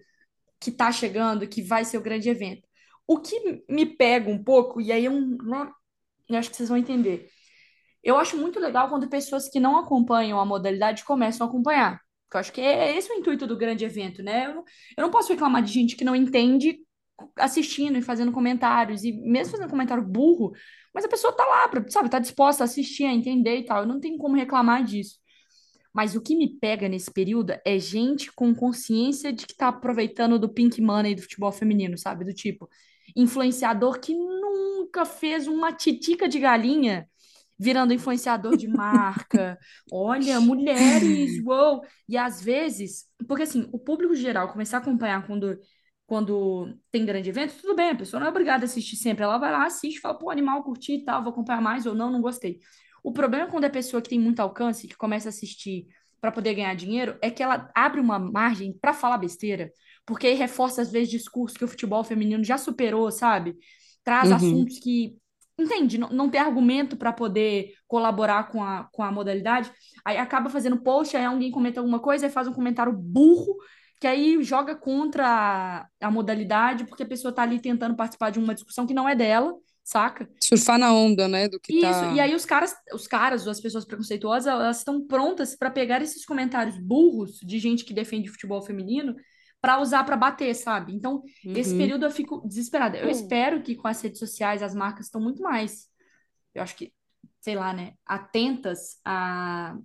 que 0.62 0.70
está 0.70 0.92
chegando, 0.92 1.48
que 1.48 1.62
vai 1.62 1.84
ser 1.84 1.98
o 1.98 2.02
grande 2.02 2.30
evento. 2.30 2.68
O 3.06 3.20
que 3.20 3.64
me 3.68 3.86
pega 3.86 4.30
um 4.30 4.42
pouco, 4.42 4.80
e 4.80 4.92
aí 4.92 5.06
eu, 5.06 5.14
eu 6.30 6.38
acho 6.38 6.50
que 6.50 6.56
vocês 6.56 6.70
vão 6.70 6.78
entender. 6.78 7.28
Eu 8.04 8.18
acho 8.18 8.38
muito 8.38 8.60
legal 8.60 8.88
quando 8.90 9.10
pessoas 9.10 9.50
que 9.50 9.60
não 9.60 9.78
acompanham 9.78 10.40
a 10.40 10.46
modalidade 10.46 11.04
começam 11.04 11.46
a 11.46 11.50
acompanhar. 11.50 12.00
Porque 12.30 12.38
eu 12.38 12.40
acho 12.40 12.54
que 12.54 12.62
é 12.62 12.96
esse 12.96 13.12
o 13.12 13.16
intuito 13.16 13.48
do 13.48 13.58
grande 13.58 13.84
evento, 13.84 14.22
né? 14.22 14.46
Eu, 14.46 14.64
eu 14.96 15.02
não 15.02 15.10
posso 15.10 15.34
reclamar 15.34 15.64
de 15.64 15.74
gente 15.74 15.96
que 15.96 16.06
não 16.06 16.16
entende 16.16 16.80
assistindo 17.36 17.98
e 17.98 18.02
fazendo 18.04 18.32
comentários, 18.32 19.04
e 19.04 19.12
mesmo 19.12 19.52
fazendo 19.52 19.70
comentário 19.70 20.04
burro, 20.04 20.54
mas 20.94 21.04
a 21.04 21.10
pessoa 21.10 21.34
tá 21.34 21.44
lá, 21.44 21.68
pra, 21.68 21.84
sabe, 21.90 22.10
tá 22.10 22.20
disposta 22.20 22.64
a 22.64 22.66
assistir, 22.66 23.06
a 23.06 23.14
entender 23.14 23.58
e 23.58 23.66
tal. 23.66 23.82
Eu 23.82 23.88
não 23.88 24.00
tenho 24.00 24.18
como 24.18 24.36
reclamar 24.36 24.84
disso. 24.84 25.18
Mas 25.92 26.16
o 26.16 26.22
que 26.22 26.36
me 26.36 26.48
pega 26.48 26.88
nesse 26.88 27.12
período 27.12 27.54
é 27.66 27.80
gente 27.80 28.32
com 28.32 28.54
consciência 28.54 29.34
de 29.34 29.48
que 29.48 29.56
tá 29.56 29.70
aproveitando 29.70 30.38
do 30.38 30.48
pink 30.48 30.80
money 30.80 31.16
do 31.16 31.24
futebol 31.24 31.52
feminino, 31.52 31.98
sabe? 31.98 32.24
Do 32.24 32.34
tipo, 32.34 32.70
influenciador 33.16 34.00
que 34.00 34.14
nunca 34.14 35.04
fez 35.04 35.48
uma 35.48 35.74
titica 35.74 36.30
de 36.30 36.40
galinha 36.40 37.10
virando 37.60 37.94
influenciador 37.94 38.56
de 38.56 38.68
marca. 38.68 39.60
Olha, 39.92 40.40
mulheres, 40.40 41.32
uou! 41.46 41.82
E 42.08 42.18
às 42.18 42.42
vezes, 42.42 43.06
porque 43.28 43.44
assim, 43.44 43.68
o 43.74 43.78
público 43.78 44.16
geral 44.16 44.52
começar 44.52 44.78
a 44.78 44.80
acompanhar 44.80 45.28
quando 45.28 45.60
quando 46.06 46.76
tem 46.92 47.06
grande 47.06 47.30
evento, 47.30 47.54
tudo 47.62 47.76
bem, 47.76 47.92
a 47.92 47.96
pessoa 47.96 48.20
não 48.20 48.26
é 48.26 48.30
obrigada 48.32 48.64
a 48.64 48.66
assistir 48.66 48.96
sempre, 48.96 49.24
ela 49.24 49.38
vai 49.38 49.52
lá, 49.52 49.68
assiste, 49.68 50.00
fala, 50.00 50.18
pô, 50.18 50.32
animal, 50.32 50.64
curti 50.64 50.94
e 50.94 51.06
tal, 51.06 51.22
vou 51.22 51.32
acompanhar 51.32 51.62
mais 51.62 51.86
ou 51.86 51.94
não, 51.94 52.10
não 52.10 52.20
gostei. 52.20 52.58
O 53.04 53.12
problema 53.12 53.46
quando 53.46 53.66
é 53.66 53.70
pessoa 53.70 54.02
que 54.02 54.10
tem 54.10 54.20
muito 54.20 54.40
alcance, 54.40 54.88
que 54.88 54.98
começa 54.98 55.28
a 55.28 55.30
assistir 55.30 55.86
para 56.20 56.32
poder 56.32 56.56
ganhar 56.56 56.74
dinheiro, 56.74 57.16
é 57.22 57.30
que 57.30 57.44
ela 57.44 57.70
abre 57.76 58.02
uma 58.02 58.18
margem 58.18 58.76
para 58.82 58.92
falar 58.92 59.20
besteira, 59.20 59.72
porque 60.04 60.26
aí 60.26 60.34
reforça 60.34 60.82
às 60.82 60.92
vezes 60.92 61.12
discurso 61.12 61.56
que 61.56 61.64
o 61.64 61.68
futebol 61.68 62.04
feminino 62.04 62.44
já 62.44 62.58
superou, 62.58 63.12
sabe? 63.12 63.56
Traz 64.04 64.30
uhum. 64.30 64.36
assuntos 64.36 64.80
que 64.80 65.16
entende, 65.62 65.98
não, 65.98 66.10
não 66.10 66.30
tem 66.30 66.40
argumento 66.40 66.96
para 66.98 67.14
poder 67.14 67.74
colaborar 67.88 68.50
com 68.50 68.64
a, 68.64 68.88
com 68.92 69.04
a 69.04 69.12
modalidade, 69.12 69.72
aí 70.04 70.18
acaba 70.18 70.50
fazendo 70.50 70.82
post, 70.82 71.16
aí 71.16 71.26
alguém 71.26 71.52
comenta 71.52 71.80
alguma 71.80 72.00
coisa, 72.00 72.26
e 72.26 72.30
faz 72.30 72.48
um 72.48 72.54
comentário 72.54 72.94
burro, 72.94 73.58
que 74.00 74.08
aí 74.08 74.42
joga 74.44 74.76
contra 74.76 75.28
a, 75.28 76.08
a 76.08 76.12
modalidade, 76.12 76.86
porque 76.86 77.04
a 77.04 77.08
pessoa 77.08 77.30
está 77.30 77.44
ali 77.44 77.60
tentando 77.60 77.96
participar 77.96 78.30
de 78.30 78.40
uma 78.40 78.54
discussão 78.54 78.88
que 78.88 78.94
não 78.94 79.08
é 79.08 79.16
dela, 79.16 79.54
saca? 79.84 80.30
Surfar 80.42 80.78
na 80.78 80.94
onda, 80.94 81.28
né, 81.28 81.50
do 81.50 81.60
que 81.60 81.74
Isso, 81.74 81.84
tá... 81.84 82.14
e 82.14 82.20
aí 82.20 82.36
os 82.36 82.46
caras, 82.46 82.76
os 82.94 83.08
caras, 83.08 83.48
as 83.48 83.60
pessoas 83.60 83.86
preconceituosas, 83.86 84.48
elas 84.48 84.78
estão 84.78 85.06
prontas 85.06 85.56
para 85.56 85.72
pegar 85.72 86.02
esses 86.02 86.26
comentários 86.26 86.78
burros 86.78 87.40
de 87.40 87.60
gente 87.60 87.84
que 87.84 87.94
defende 87.94 88.30
futebol 88.30 88.62
feminino 88.62 89.16
para 89.62 89.80
usar 89.82 90.04
para 90.04 90.16
bater, 90.18 90.54
sabe? 90.56 90.94
Então, 90.94 91.24
uhum. 91.46 91.54
esse 91.54 91.76
período 91.78 92.06
eu 92.06 92.12
fico 92.12 92.42
desesperada. 92.48 92.98
Eu 92.98 93.06
uhum. 93.06 93.12
espero 93.12 93.62
que 93.62 93.76
com 93.76 93.88
as 93.88 94.02
redes 94.02 94.20
sociais 94.20 94.64
as 94.64 94.74
marcas 94.74 95.06
estão 95.06 95.22
muito 95.22 95.42
mais, 95.42 95.88
eu 96.54 96.64
acho 96.64 96.76
que, 96.76 96.94
sei 97.42 97.56
lá, 97.56 97.74
né, 97.74 97.94
atentas 98.06 99.00
a 99.04 99.78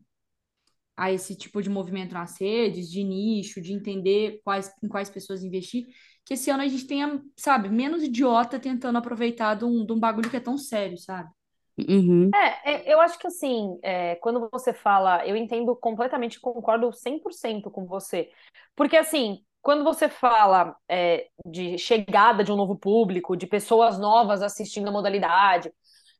a 0.97 1.11
esse 1.11 1.35
tipo 1.35 1.61
de 1.61 1.69
movimento 1.69 2.12
nas 2.14 2.40
redes, 2.40 2.90
de 2.90 3.02
nicho, 3.02 3.61
de 3.61 3.73
entender 3.73 4.40
quais, 4.45 4.73
em 4.83 4.88
quais 4.88 5.11
pessoas 5.11 5.43
investir, 5.43 5.87
que 6.25 6.35
esse 6.35 6.50
ano 6.50 6.62
a 6.62 6.69
gente 6.69 6.87
tenha, 6.87 7.21
sabe, 7.37 7.69
menos 7.69 8.02
idiota 8.02 8.59
tentando 8.59 8.97
aproveitar 8.97 9.54
de 9.54 9.64
um, 9.64 9.85
de 9.85 9.93
um 9.93 9.99
bagulho 9.99 10.31
que 10.31 10.37
é 10.37 10.40
tão 10.40 10.57
sério, 10.57 10.97
sabe? 10.97 11.31
Uhum. 11.76 12.31
É, 12.33 12.73
é, 12.73 12.95
eu 12.95 13.00
acho 13.00 13.19
que 13.19 13.26
assim, 13.26 13.78
é, 13.83 14.14
quando 14.16 14.49
você 14.50 14.73
fala, 14.73 15.26
eu 15.26 15.37
entendo 15.37 15.75
completamente, 15.75 16.40
concordo 16.40 16.93
100% 16.93 17.71
com 17.71 17.85
você. 17.85 18.31
Porque 18.76 18.97
assim, 18.97 19.40
quando 19.64 19.83
você 19.83 20.11
fala 20.11 20.76
é, 20.87 21.26
de 21.47 21.78
chegada 21.78 22.44
de 22.44 22.52
um 22.52 22.56
novo 22.56 22.76
público, 22.76 23.35
de 23.35 23.47
pessoas 23.47 23.99
novas 23.99 24.42
assistindo 24.42 24.88
a 24.88 24.92
modalidade, 24.92 25.73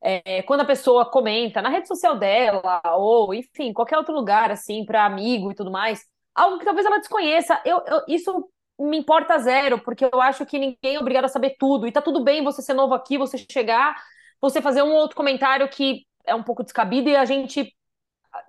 é, 0.03 0.43
quando 0.45 0.63
a 0.63 0.65
pessoa 0.65 1.05
comenta 1.05 1.61
na 1.61 1.69
rede 1.69 1.87
social 1.87 2.19
dela, 2.19 2.81
ou 2.97 3.35
enfim, 3.35 3.75
qualquer 3.75 3.99
outro 3.99 4.15
lugar, 4.15 4.51
assim, 4.51 4.87
para 4.87 5.05
amigo 5.05 5.53
e 5.53 5.55
tudo 5.55 5.71
mais, 5.71 6.03
algo 6.35 6.59
que 6.59 6.65
talvez 6.65 6.87
ela 6.87 6.97
desconheça, 6.99 7.61
eu, 7.67 7.83
eu, 7.87 8.03
isso 8.09 8.49
me 8.81 8.97
importa 8.97 9.39
zero, 9.39 9.79
porque 9.79 10.07
eu 10.07 10.23
acho 10.23 10.47
que 10.47 10.59
ninguém 10.59 10.97
é 10.97 10.99
obrigado 10.99 11.27
a 11.27 11.29
saber 11.29 11.55
tudo. 11.59 11.87
E 11.87 11.93
tá 11.93 12.01
tudo 12.01 12.25
bem 12.25 12.43
você 12.43 12.63
ser 12.63 12.73
novo 12.73 12.95
aqui, 12.95 13.19
você 13.19 13.37
chegar, 13.37 13.95
você 14.41 14.63
fazer 14.63 14.83
um 14.83 14.95
outro 14.95 15.17
comentário 15.17 15.69
que 15.69 16.07
é 16.27 16.35
um 16.35 16.43
pouco 16.43 16.65
descabido 16.65 17.11
e 17.11 17.17
a 17.17 17.27
gente 17.27 17.77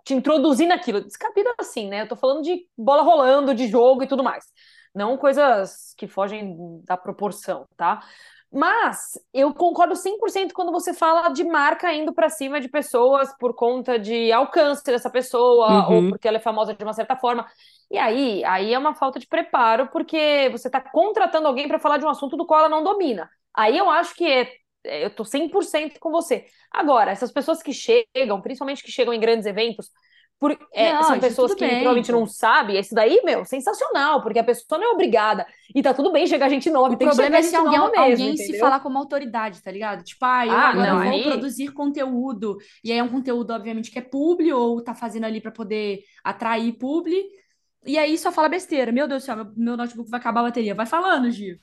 te 0.06 0.14
introduzir 0.14 0.68
naquilo. 0.68 1.02
Descabido 1.02 1.54
assim, 1.58 1.90
né? 1.90 2.04
Eu 2.04 2.08
tô 2.08 2.16
falando 2.16 2.42
de 2.44 2.66
bola 2.78 3.04
rolando, 3.04 3.54
de 3.54 3.68
jogo 3.68 4.04
e 4.04 4.08
tudo 4.08 4.24
mais. 4.24 4.46
Não 4.96 5.18
coisas 5.18 5.94
que 5.98 6.08
fogem 6.08 6.82
da 6.86 6.98
proporção, 6.98 7.68
tá? 7.78 8.02
Mas 8.52 9.20
eu 9.34 9.54
concordo 9.54 9.96
100% 9.96 10.54
quando 10.54 10.72
você 10.72 10.94
fala 10.94 11.28
de 11.30 11.44
marca 11.44 11.92
indo 11.94 12.14
para 12.14 12.30
cima 12.30 12.62
de 12.62 12.70
pessoas 12.70 13.36
por 13.38 13.54
conta 13.54 14.00
de 14.00 14.32
alcance 14.32 14.84
dessa 14.86 15.10
pessoa 15.10 15.90
Uhum. 15.90 15.96
ou 15.96 16.08
porque 16.08 16.28
ela 16.28 16.38
é 16.38 16.40
famosa 16.40 16.74
de 16.74 16.84
uma 16.84 16.94
certa 16.94 17.18
forma. 17.18 17.46
E 17.92 17.98
aí, 17.98 18.44
aí 18.46 18.74
é 18.74 18.80
uma 18.80 18.96
falta 18.96 19.20
de 19.20 19.28
preparo 19.28 19.90
porque 19.92 20.50
você 20.52 20.68
está 20.70 20.80
contratando 20.82 21.48
alguém 21.48 21.68
para 21.68 21.80
falar 21.80 21.98
de 21.98 22.06
um 22.06 22.10
assunto 22.10 22.38
do 22.38 22.46
qual 22.46 22.62
ela 22.62 22.70
não 22.70 22.84
domina. 22.84 23.30
Aí 23.54 23.78
eu 23.78 23.90
acho 23.90 24.16
que 24.16 24.26
é, 24.26 24.50
é, 24.86 25.06
eu 25.06 25.10
tô 25.14 25.26
100% 25.26 26.00
com 26.00 26.12
você. 26.12 26.46
Agora, 26.72 27.12
essas 27.12 27.32
pessoas 27.32 27.62
que 27.62 27.74
chegam, 27.74 28.42
principalmente 28.42 28.84
que 28.84 28.92
chegam 28.92 29.14
em 29.14 29.20
grandes 29.20 29.46
eventos, 29.46 29.90
por, 30.40 30.52
é, 30.74 30.94
Não, 30.94 31.04
são 31.04 31.16
isso 31.16 31.22
pessoas 31.22 31.54
que 31.54 31.62
bem, 31.62 31.70
provavelmente 31.76 32.12
não 32.12 32.26
sabem. 32.28 32.78
Esse 32.78 32.94
daí, 32.94 33.22
meu, 33.24 33.46
sensacional, 33.46 34.22
porque 34.22 34.38
a 34.38 34.44
pessoa 34.44 34.78
não 34.80 34.90
é 34.90 34.92
obrigada. 34.92 35.46
E 35.74 35.82
tá 35.82 35.94
tudo 35.94 36.12
bem 36.12 36.28
chegar 36.28 36.50
gente 36.50 36.70
nova, 36.70 36.94
O 36.94 36.98
tem 36.98 37.08
que 37.08 37.16
problema 37.16 37.42
chegar 37.42 37.48
é 37.48 37.50
se 37.50 37.56
alguém, 37.56 37.80
mesmo, 37.80 38.04
alguém 38.04 38.38
se 38.38 38.60
falar 38.60 38.80
como 38.82 38.98
autoridade, 38.98 39.62
tá 39.64 39.72
ligado? 39.72 40.04
Tipo, 40.04 40.26
ah, 40.26 40.46
eu 40.46 40.52
Ah, 40.52 40.68
agora 40.70 40.94
não, 40.94 41.04
vou 41.04 41.12
aí. 41.12 41.24
produzir 41.24 41.70
conteúdo. 41.72 42.58
E 42.84 42.92
aí 42.92 42.98
é 42.98 43.04
um 43.04 43.08
conteúdo, 43.10 43.52
obviamente, 43.52 43.90
que 43.90 43.98
é 44.00 44.02
publi 44.02 44.52
ou 44.52 44.84
tá 44.84 44.94
fazendo 44.94 45.24
ali 45.26 45.40
pra 45.40 45.52
poder 45.52 46.00
atrair 46.24 46.74
publi. 46.74 47.24
E 47.86 47.98
aí 47.98 48.18
só 48.18 48.32
fala 48.32 48.50
besteira. 48.50 48.92
Meu 48.92 49.08
Deus 49.08 49.24
do 49.24 49.26
céu, 49.26 49.36
meu, 49.38 49.48
meu 49.56 49.78
notebook 49.78 50.10
vai 50.10 50.20
acabar 50.20 50.42
a 50.42 50.44
bateria. 50.44 50.76
Vai 50.76 50.86
falando, 50.86 51.32
Gil. 51.32 51.58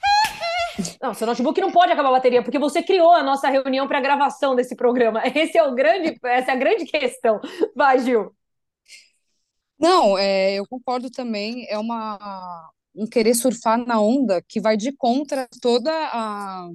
Não, 1.02 1.12
seu 1.12 1.26
notebook 1.26 1.60
não 1.60 1.70
pode 1.70 1.92
acabar 1.92 2.08
a 2.08 2.12
bateria, 2.12 2.42
porque 2.42 2.58
você 2.58 2.82
criou 2.82 3.12
a 3.12 3.22
nossa 3.22 3.48
reunião 3.48 3.86
para 3.86 4.00
gravação 4.00 4.54
desse 4.56 4.74
programa. 4.74 5.20
Esse 5.34 5.58
é 5.58 5.62
o 5.62 5.74
grande, 5.74 6.18
essa 6.24 6.52
é 6.52 6.54
a 6.54 6.56
grande 6.56 6.86
questão. 6.86 7.40
Vai, 7.76 7.98
Gil. 7.98 8.34
Não, 9.82 10.16
é, 10.16 10.54
eu 10.54 10.66
concordo 10.66 11.10
também. 11.10 11.66
É 11.68 11.76
uma 11.76 12.70
um 12.94 13.06
querer 13.06 13.34
surfar 13.34 13.78
na 13.86 14.00
onda 14.00 14.42
que 14.46 14.60
vai 14.60 14.76
de 14.76 14.92
contra 14.92 15.48
toda 15.60 15.90
a, 15.90 16.68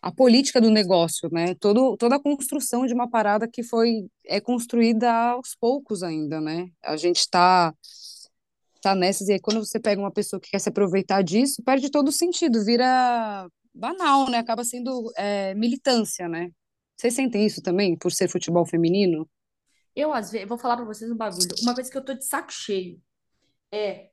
a 0.00 0.12
política 0.12 0.60
do 0.60 0.70
negócio, 0.70 1.28
né? 1.32 1.54
Todo, 1.56 1.96
toda 1.96 2.16
a 2.16 2.22
construção 2.22 2.86
de 2.86 2.94
uma 2.94 3.10
parada 3.10 3.48
que 3.48 3.62
foi 3.62 4.08
é 4.24 4.40
construída 4.40 5.12
aos 5.12 5.54
poucos 5.56 6.02
ainda, 6.02 6.40
né? 6.40 6.70
A 6.82 6.96
gente 6.96 7.18
está 7.18 7.74
tá 8.80 8.94
nessas, 8.94 9.28
e 9.28 9.32
aí 9.32 9.40
quando 9.40 9.64
você 9.64 9.80
pega 9.80 10.00
uma 10.00 10.12
pessoa 10.12 10.40
que 10.40 10.50
quer 10.50 10.60
se 10.60 10.68
aproveitar 10.68 11.22
disso, 11.22 11.62
perde 11.64 11.90
todo 11.90 12.08
o 12.08 12.12
sentido, 12.12 12.64
vira 12.64 13.48
banal, 13.74 14.30
né? 14.30 14.38
Acaba 14.38 14.64
sendo 14.64 15.12
é, 15.16 15.54
militância, 15.54 16.28
né? 16.28 16.50
Vocês 16.96 17.14
sentem 17.14 17.44
isso 17.44 17.60
também, 17.60 17.96
por 17.96 18.12
ser 18.12 18.28
futebol 18.28 18.64
feminino? 18.64 19.28
Eu, 19.98 20.12
às 20.12 20.30
vezes, 20.30 20.46
vou 20.46 20.56
falar 20.56 20.76
pra 20.76 20.84
vocês 20.84 21.10
um 21.10 21.16
bagulho. 21.16 21.48
Uma 21.60 21.74
coisa 21.74 21.90
que 21.90 21.98
eu 21.98 22.04
tô 22.04 22.14
de 22.14 22.24
saco 22.24 22.52
cheio 22.52 23.00
é. 23.74 24.10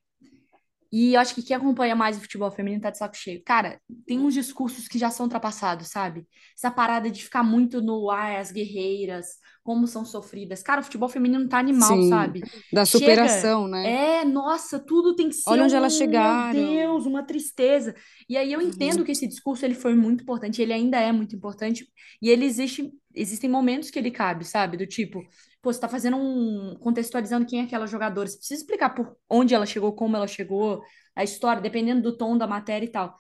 E 0.92 1.16
acho 1.16 1.36
que 1.36 1.44
quem 1.44 1.56
acompanha 1.56 1.96
mais 1.96 2.18
o 2.18 2.22
futebol 2.22 2.50
feminino 2.50 2.82
tá 2.82 2.90
de 2.90 2.98
saco 2.98 3.16
cheio. 3.16 3.44
Cara, 3.46 3.80
tem 4.08 4.20
uns 4.20 4.34
discursos 4.34 4.88
que 4.88 4.98
já 4.98 5.12
são 5.12 5.26
ultrapassados, 5.26 5.90
sabe? 5.90 6.26
Essa 6.58 6.72
parada 6.72 7.12
de 7.12 7.24
ficar 7.24 7.44
muito 7.44 7.82
no 7.82 8.10
ai, 8.10 8.38
as 8.38 8.52
guerreiras, 8.52 9.28
como 9.64 9.86
são 9.86 10.04
sofridas. 10.06 10.64
Cara, 10.64 10.82
o 10.82 10.84
futebol 10.84 11.10
feminino 11.10 11.48
tá 11.48 11.60
animal, 11.60 11.98
Sim, 11.98 12.10
sabe? 12.10 12.40
da 12.74 12.84
Chega. 12.86 13.06
superação, 13.06 13.68
né? 13.68 14.22
É, 14.22 14.26
nossa, 14.26 14.80
tudo 14.80 15.16
tem 15.16 15.30
que 15.30 15.36
ser 15.36 15.50
Olha 15.50 15.66
onde 15.66 15.74
um, 15.74 15.78
elas 15.78 15.94
chegaram. 15.96 16.60
meu 16.60 16.68
Deus, 16.68 17.06
uma 17.06 17.24
tristeza. 17.24 17.94
E 18.28 18.38
aí 18.38 18.52
eu 18.54 18.62
entendo 18.62 19.04
que 19.04 19.12
esse 19.12 19.28
discurso 19.28 19.66
ele 19.66 19.76
foi 19.76 19.94
muito 19.94 20.24
importante, 20.24 20.62
ele 20.62 20.74
ainda 20.74 21.00
é 21.00 21.12
muito 21.12 21.36
importante, 21.36 21.86
e 22.22 22.30
ele 22.30 22.46
existe, 22.46 22.92
existem 23.14 23.50
momentos 23.50 23.92
que 23.92 24.00
ele 24.00 24.12
cabe, 24.12 24.46
sabe? 24.46 24.78
Do 24.78 24.88
tipo, 24.88 25.22
pô, 25.66 25.74
você 25.74 25.82
tá 25.82 25.90
fazendo 25.90 26.18
um, 26.18 26.78
contextualizando 26.80 27.48
quem 27.48 27.62
é 27.62 27.64
aquela 27.66 27.88
jogadora, 27.88 28.30
você 28.30 28.38
precisa 28.38 28.62
explicar 28.62 28.92
por 28.92 29.18
onde 29.30 29.56
ela 29.56 29.66
chegou, 29.66 29.94
como 29.94 30.16
ela 30.16 30.28
chegou, 30.28 30.84
a 31.16 31.24
história, 31.26 31.62
dependendo 31.62 32.04
do 32.04 32.18
tom 32.18 32.38
da 32.38 32.48
matéria 32.48 32.86
e 32.86 32.90
tal. 32.92 33.18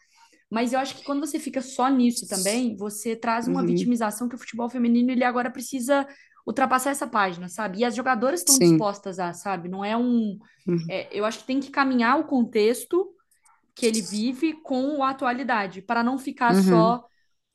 Mas 0.49 0.73
eu 0.73 0.79
acho 0.79 0.95
que 0.97 1.03
quando 1.03 1.25
você 1.25 1.39
fica 1.39 1.61
só 1.61 1.89
nisso 1.89 2.27
também, 2.27 2.77
você 2.77 3.15
traz 3.15 3.47
uma 3.47 3.61
Uhum. 3.61 3.65
vitimização 3.65 4.29
que 4.29 4.35
o 4.35 4.39
futebol 4.39 4.69
feminino 4.69 5.11
ele 5.11 5.23
agora 5.23 5.51
precisa 5.51 6.07
ultrapassar 6.47 6.91
essa 6.91 7.07
página, 7.07 7.49
sabe? 7.49 7.79
E 7.79 7.85
as 7.85 7.95
jogadoras 7.95 8.41
estão 8.41 8.59
dispostas 8.59 9.19
a, 9.19 9.33
sabe? 9.33 9.69
Não 9.69 9.83
é 9.85 9.97
um. 9.97 10.37
Uhum. 10.67 10.89
é, 10.89 11.09
eu 11.17 11.25
acho 11.25 11.39
que 11.39 11.47
tem 11.47 11.59
que 11.59 11.71
caminhar 11.71 12.19
o 12.19 12.25
contexto 12.25 13.11
que 13.75 13.85
ele 13.85 14.01
vive 14.01 14.53
com 14.63 15.03
a 15.03 15.09
atualidade, 15.11 15.81
para 15.81 16.03
não 16.03 16.17
ficar 16.17 16.53
Uhum. 16.53 16.55
só 16.55 17.05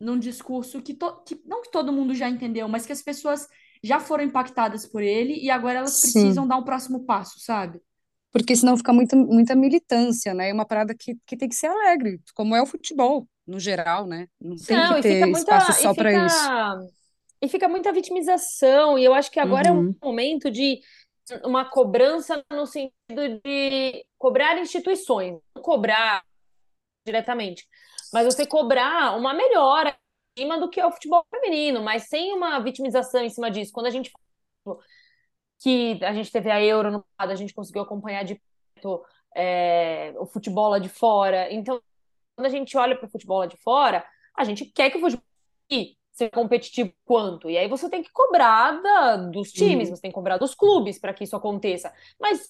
num 0.01 0.19
discurso 0.19 0.83
que, 0.83 0.95
to- 0.95 1.23
que 1.25 1.41
não 1.45 1.63
que 1.63 1.71
todo 1.71 1.93
mundo 1.93 2.15
já 2.15 2.29
entendeu, 2.29 2.69
mas 2.69 2.87
que 2.87 2.93
as 2.93 3.03
pessoas 3.03 3.47
já 3.83 4.01
foram 4.01 4.25
impactadas 4.25 4.87
por 4.87 5.03
ele 5.03 5.35
e 5.35 5.51
agora 5.51 5.79
elas 5.81 5.97
Sim. 5.97 6.01
precisam 6.01 6.47
dar 6.47 6.57
um 6.59 6.65
próximo 6.65 7.05
passo, 7.05 7.41
sabe? 7.41 7.81
Porque 8.33 8.55
senão 8.55 8.77
fica 8.77 8.93
muita, 8.93 9.17
muita 9.17 9.57
militância, 9.57 10.33
né? 10.35 10.51
É 10.51 10.53
uma 10.53 10.67
parada 10.67 10.95
que, 10.95 11.17
que 11.27 11.37
tem 11.37 11.49
que 11.49 11.55
ser 11.55 11.67
alegre, 11.67 12.21
como 12.35 12.55
é 12.55 12.63
o 12.63 12.67
futebol, 12.67 13.29
no 13.47 13.59
geral, 13.59 14.07
né? 14.07 14.29
Não 14.41 14.57
tem 14.57 14.77
Não, 14.77 14.83
que 14.83 14.95
e 14.99 15.03
fica 15.03 15.27
ter 15.27 15.27
muita, 15.27 15.53
espaço 15.53 15.73
e 15.81 15.83
só 15.83 15.95
para 15.95 16.15
isso. 16.15 16.53
fica, 16.53 16.79
e 17.43 17.49
fica 17.49 17.69
muita 17.69 17.93
vitimização, 17.93 18.99
e 18.99 19.05
eu 19.05 19.15
acho 19.15 19.31
que 19.31 19.41
agora 19.41 19.69
é 19.69 19.73
um 19.73 19.85
Uhum. 19.85 19.97
momento 20.03 20.51
de 20.51 20.81
uma 21.45 21.65
cobrança 21.65 22.45
no 22.53 22.67
sentido 22.67 23.41
de 23.45 24.05
cobrar 24.19 24.59
instituições, 24.59 25.39
não 25.55 25.63
cobrar 25.63 26.23
diretamente, 27.07 27.67
mas 28.13 28.27
você 28.27 28.47
cobrar 28.47 29.17
uma 29.17 29.35
melhora 29.35 29.97
cima 30.37 30.59
do 30.59 30.69
que 30.71 30.81
é 30.81 30.87
o 30.87 30.93
futebol 30.93 31.25
feminino, 31.31 31.83
mas 31.83 32.05
sem 32.09 32.33
uma 32.33 32.59
vitimização 32.61 33.23
em 33.23 33.31
cima 33.31 33.51
disso. 33.51 33.73
Quando 33.73 33.87
a 33.87 33.91
gente 33.91 34.11
fala 34.65 34.79
que 35.63 35.99
a 36.03 36.13
gente 36.15 36.31
teve 36.33 36.51
a 36.51 36.63
Euro 36.63 36.91
no 36.91 37.05
passado, 37.17 37.33
a 37.33 37.37
gente 37.37 37.55
conseguiu 37.55 37.83
acompanhar 37.83 38.25
de 38.25 38.41
perto 38.75 39.05
é, 39.37 40.15
o 40.19 40.27
futebol 40.27 40.71
lá 40.71 40.79
de 40.79 40.89
fora. 40.89 41.53
Então, 41.53 41.81
quando 42.37 42.47
a 42.47 42.51
gente 42.51 42.77
olha 42.77 42.97
para 42.97 43.07
o 43.07 43.11
futebol 43.11 43.39
lá 43.41 43.47
de 43.47 43.57
fora, 43.59 44.05
a 44.37 44.45
gente 44.45 44.65
quer 44.65 44.91
que 44.91 44.97
o 44.97 45.01
futebol 45.01 45.25
seja 46.13 46.31
competitivo 46.31 46.93
quanto. 47.05 47.49
E 47.49 47.57
aí 47.57 47.69
você 47.69 47.89
tem 47.89 48.03
que 48.03 48.11
cobrar 48.13 48.81
da- 48.83 49.17
dos 49.17 49.53
times, 49.53 49.89
Uhum. 49.89 49.97
você 49.97 50.03
tem 50.03 50.11
que 50.11 50.15
cobrar 50.15 50.39
dos 50.39 50.55
clubes 50.55 50.99
para 50.99 51.15
que 51.15 51.25
isso 51.25 51.37
aconteça. 51.37 51.93
Mas 52.21 52.49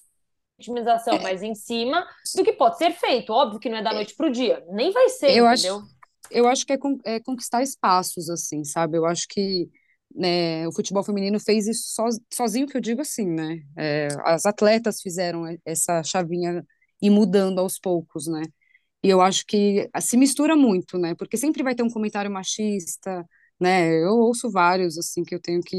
otimização 0.59 1.19
mais 1.19 1.41
em 1.41 1.55
cima 1.55 2.07
do 2.35 2.43
que 2.43 2.53
pode 2.53 2.77
ser 2.77 2.91
feito. 2.91 3.33
Óbvio 3.33 3.59
que 3.59 3.69
não 3.69 3.77
é 3.77 3.81
da 3.81 3.93
noite 3.93 4.15
pro 4.15 4.31
dia. 4.31 4.63
Nem 4.69 4.91
vai 4.91 5.09
ser, 5.09 5.35
Eu 5.35 5.47
acho, 5.47 5.65
entendeu? 5.67 5.87
Eu 6.31 6.47
acho 6.47 6.65
que 6.65 6.73
é, 6.73 6.77
con- 6.77 6.99
é 7.05 7.19
conquistar 7.19 7.63
espaços, 7.63 8.29
assim, 8.29 8.63
sabe? 8.63 8.97
Eu 8.97 9.05
acho 9.05 9.27
que 9.29 9.69
né, 10.15 10.67
o 10.67 10.73
futebol 10.73 11.03
feminino 11.03 11.39
fez 11.39 11.67
isso 11.67 11.83
so- 11.93 12.21
sozinho, 12.33 12.67
que 12.67 12.77
eu 12.77 12.81
digo 12.81 13.01
assim, 13.01 13.25
né? 13.27 13.61
É, 13.77 14.07
as 14.25 14.45
atletas 14.45 15.01
fizeram 15.01 15.43
essa 15.65 16.03
chavinha 16.03 16.65
ir 17.01 17.09
mudando 17.09 17.59
aos 17.59 17.79
poucos, 17.79 18.27
né? 18.27 18.43
E 19.03 19.09
eu 19.09 19.21
acho 19.21 19.45
que 19.47 19.89
se 20.01 20.17
mistura 20.17 20.55
muito, 20.55 20.97
né? 20.97 21.15
Porque 21.15 21.37
sempre 21.37 21.63
vai 21.63 21.75
ter 21.75 21.83
um 21.83 21.89
comentário 21.89 22.31
machista, 22.31 23.25
né? 23.59 23.89
Eu 24.03 24.13
ouço 24.19 24.51
vários, 24.51 24.97
assim, 24.97 25.23
que 25.23 25.35
eu 25.35 25.41
tenho 25.41 25.61
que 25.61 25.77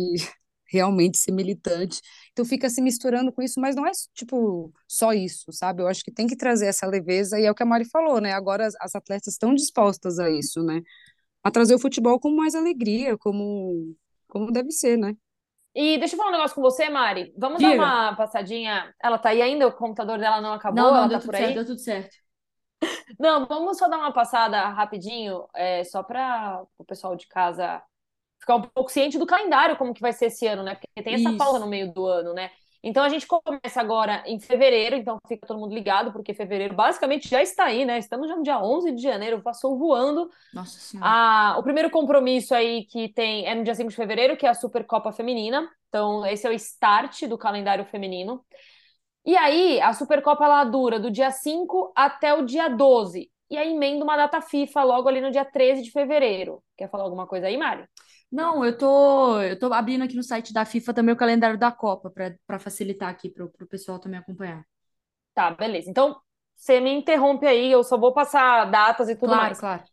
realmente 0.72 1.18
ser 1.18 1.32
militante. 1.32 2.00
Então 2.32 2.44
fica 2.44 2.70
se 2.70 2.80
misturando 2.80 3.30
com 3.32 3.42
isso, 3.42 3.60
mas 3.60 3.76
não 3.76 3.86
é, 3.86 3.90
tipo, 4.14 4.72
só 4.88 5.12
isso, 5.12 5.52
sabe? 5.52 5.82
Eu 5.82 5.88
acho 5.88 6.02
que 6.02 6.10
tem 6.10 6.26
que 6.26 6.36
trazer 6.36 6.66
essa 6.66 6.86
leveza, 6.86 7.38
e 7.38 7.44
é 7.44 7.50
o 7.50 7.54
que 7.54 7.62
a 7.62 7.66
Mari 7.66 7.84
falou, 7.84 8.20
né? 8.20 8.32
Agora 8.32 8.66
as, 8.66 8.74
as 8.80 8.94
atletas 8.94 9.34
estão 9.34 9.54
dispostas 9.54 10.18
a 10.18 10.30
isso, 10.30 10.62
né? 10.62 10.82
A 11.44 11.50
trazer 11.50 11.74
o 11.74 11.78
futebol 11.78 12.18
com 12.18 12.30
mais 12.30 12.54
alegria, 12.54 13.18
como, 13.18 13.94
como 14.28 14.50
deve 14.50 14.70
ser, 14.70 14.96
né? 14.96 15.14
E 15.74 15.98
deixa 15.98 16.14
eu 16.14 16.18
falar 16.18 16.30
um 16.30 16.32
negócio 16.32 16.54
com 16.54 16.60
você, 16.62 16.88
Mari. 16.88 17.32
Vamos 17.36 17.62
dar 17.62 17.70
Diga. 17.70 17.82
uma 17.82 18.14
passadinha. 18.14 18.94
Ela 19.02 19.18
tá 19.18 19.30
aí 19.30 19.40
ainda? 19.40 19.66
O 19.66 19.72
computador 19.72 20.18
dela 20.18 20.40
não 20.40 20.52
acabou? 20.52 20.84
Não, 20.84 20.90
não, 20.90 20.98
Ela 20.98 21.08
deu 21.08 21.18
tá 21.18 21.20
tudo 21.20 21.30
por 21.30 21.36
certo, 21.36 21.48
aí? 21.48 21.54
deu 21.54 21.66
tudo 21.66 21.80
certo. 21.80 22.16
Não, 23.18 23.46
vamos 23.46 23.78
só 23.78 23.88
dar 23.88 23.98
uma 23.98 24.12
passada 24.12 24.68
rapidinho, 24.68 25.46
é, 25.54 25.84
só 25.84 26.02
para 26.02 26.62
o 26.76 26.84
pessoal 26.84 27.16
de 27.16 27.26
casa 27.28 27.82
ficar 28.42 28.56
um 28.56 28.62
pouco 28.62 28.90
ciente 28.90 29.18
do 29.18 29.26
calendário, 29.26 29.76
como 29.76 29.94
que 29.94 30.00
vai 30.00 30.12
ser 30.12 30.26
esse 30.26 30.46
ano, 30.46 30.62
né? 30.62 30.74
Porque 30.74 31.02
tem 31.02 31.14
essa 31.14 31.32
pausa 31.36 31.56
Isso. 31.56 31.64
no 31.64 31.70
meio 31.70 31.92
do 31.92 32.06
ano, 32.06 32.34
né? 32.34 32.50
Então 32.84 33.04
a 33.04 33.08
gente 33.08 33.24
começa 33.28 33.80
agora 33.80 34.24
em 34.26 34.40
fevereiro, 34.40 34.96
então 34.96 35.16
fica 35.28 35.46
todo 35.46 35.60
mundo 35.60 35.72
ligado, 35.72 36.12
porque 36.12 36.34
fevereiro 36.34 36.74
basicamente 36.74 37.28
já 37.28 37.40
está 37.40 37.66
aí, 37.66 37.84
né? 37.84 37.96
Estamos 37.96 38.28
já 38.28 38.34
no 38.34 38.42
dia 38.42 38.60
11 38.60 38.90
de 38.90 39.00
janeiro, 39.00 39.40
passou 39.40 39.78
voando. 39.78 40.28
Nossa 40.52 40.80
Senhora. 40.80 41.08
Ah, 41.08 41.56
o 41.58 41.62
primeiro 41.62 41.88
compromisso 41.90 42.52
aí 42.52 42.84
que 42.86 43.08
tem 43.08 43.46
é 43.46 43.54
no 43.54 43.62
dia 43.62 43.76
5 43.76 43.88
de 43.88 43.94
fevereiro, 43.94 44.36
que 44.36 44.44
é 44.44 44.48
a 44.48 44.54
Supercopa 44.54 45.12
Feminina. 45.12 45.70
Então 45.88 46.26
esse 46.26 46.44
é 46.44 46.50
o 46.50 46.52
start 46.52 47.26
do 47.26 47.38
calendário 47.38 47.84
feminino. 47.84 48.44
E 49.24 49.36
aí 49.36 49.80
a 49.80 49.92
Supercopa 49.92 50.44
ela 50.44 50.64
dura 50.64 50.98
do 50.98 51.08
dia 51.08 51.30
5 51.30 51.92
até 51.94 52.34
o 52.34 52.44
dia 52.44 52.68
12. 52.68 53.30
E 53.48 53.56
aí 53.56 53.70
emenda 53.72 54.02
uma 54.02 54.16
data 54.16 54.40
FIFA 54.40 54.82
logo 54.82 55.08
ali 55.08 55.20
no 55.20 55.30
dia 55.30 55.44
13 55.44 55.82
de 55.82 55.92
fevereiro. 55.92 56.60
Quer 56.76 56.90
falar 56.90 57.04
alguma 57.04 57.28
coisa 57.28 57.46
aí, 57.46 57.56
Mari? 57.56 57.84
Não, 58.32 58.64
eu 58.64 58.76
tô, 58.76 59.40
eu 59.42 59.56
tô 59.58 59.72
abrindo 59.72 60.02
aqui 60.04 60.16
no 60.16 60.22
site 60.24 60.52
da 60.52 60.64
FIFA 60.64 60.94
também 60.94 61.14
o 61.14 61.16
calendário 61.18 61.58
da 61.58 61.70
Copa, 61.70 62.10
para 62.46 62.58
facilitar 62.58 63.08
aqui 63.10 63.28
para 63.30 63.44
o 63.44 63.66
pessoal 63.68 63.98
também 64.00 64.18
acompanhar. 64.18 64.66
Tá, 65.34 65.50
beleza. 65.52 65.90
Então, 65.90 66.20
você 66.54 66.80
me 66.80 66.92
interrompe 66.92 67.46
aí, 67.46 67.70
eu 67.72 67.82
só 67.84 67.96
vou 67.98 68.12
passar 68.12 68.66
datas 68.70 69.08
e 69.08 69.16
tudo 69.16 69.34
Claro, 69.34 69.36
mais. 69.36 69.58
claro. 69.58 69.84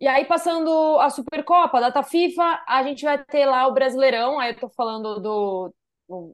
E 0.00 0.08
aí, 0.08 0.24
passando 0.26 0.70
a 1.00 1.10
Supercopa, 1.10 1.78
a 1.78 1.82
data 1.82 2.02
FIFA, 2.02 2.64
a 2.68 2.82
gente 2.84 3.04
vai 3.04 3.24
ter 3.24 3.46
lá 3.46 3.66
o 3.68 3.74
Brasileirão, 3.74 4.40
aí 4.40 4.52
eu 4.52 4.60
tô 4.60 4.68
falando 4.70 5.20
do, 5.20 5.74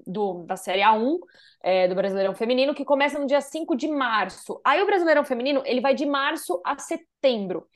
do, 0.07 0.45
da 0.47 0.57
Série 0.57 0.83
A1, 0.83 1.21
é, 1.62 1.88
do 1.88 1.95
Brasileirão 1.95 2.35
Feminino, 2.35 2.75
que 2.75 2.85
começa 2.85 3.19
no 3.19 3.27
dia 3.27 3.41
5 3.41 3.77
de 3.77 3.88
março. 3.88 4.61
Aí 4.65 4.83
o 4.83 4.87
Brasileirão 4.87 5.25
Feminino, 5.25 5.62
ele 5.67 5.81
vai 5.81 5.95
de 5.95 6.07
março 6.07 6.61
a 6.65 6.79
setembro. 6.79 7.67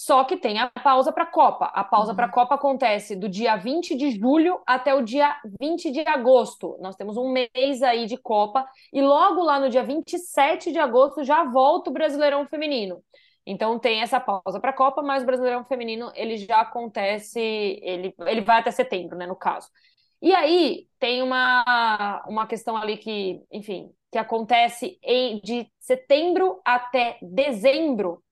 Só 0.00 0.22
que 0.22 0.36
tem 0.36 0.60
a 0.60 0.70
pausa 0.70 1.12
para 1.12 1.24
a 1.24 1.26
Copa. 1.26 1.66
A 1.74 1.82
pausa 1.82 2.12
Uhum. 2.12 2.16
para 2.16 2.26
a 2.26 2.30
Copa 2.30 2.54
acontece 2.54 3.16
do 3.16 3.28
dia 3.28 3.56
20 3.56 3.96
de 3.96 4.12
julho 4.12 4.60
até 4.64 4.94
o 4.94 5.02
dia 5.02 5.36
20 5.60 5.90
de 5.90 6.00
agosto. 6.06 6.76
Nós 6.80 6.94
temos 6.94 7.16
um 7.16 7.32
mês 7.32 7.82
aí 7.82 8.06
de 8.06 8.16
Copa. 8.16 8.64
E 8.92 9.02
logo 9.02 9.42
lá 9.42 9.58
no 9.58 9.68
dia 9.68 9.82
27 9.82 10.70
de 10.70 10.78
agosto 10.78 11.24
já 11.24 11.42
volta 11.44 11.90
o 11.90 11.92
Brasileirão 11.92 12.46
Feminino. 12.46 13.02
Então 13.44 13.76
tem 13.78 14.00
essa 14.00 14.20
pausa 14.20 14.60
para 14.60 14.70
a 14.70 14.72
Copa, 14.72 15.02
mas 15.02 15.22
o 15.24 15.26
Brasileirão 15.26 15.64
Feminino 15.64 16.12
ele 16.14 16.36
já 16.36 16.60
acontece, 16.60 17.40
ele, 17.82 18.14
ele 18.26 18.40
vai 18.42 18.60
até 18.60 18.70
setembro, 18.70 19.16
né, 19.18 19.26
no 19.26 19.34
caso. 19.34 19.68
E 20.22 20.32
aí 20.34 20.86
tem 21.00 21.22
uma, 21.22 22.22
uma 22.28 22.46
questão 22.46 22.76
ali 22.76 22.96
que, 22.98 23.42
enfim, 23.50 23.90
que 24.12 24.18
acontece 24.18 24.98
em, 25.02 25.40
de 25.40 25.68
setembro 25.80 26.60
até 26.64 27.18
dezembro. 27.22 28.22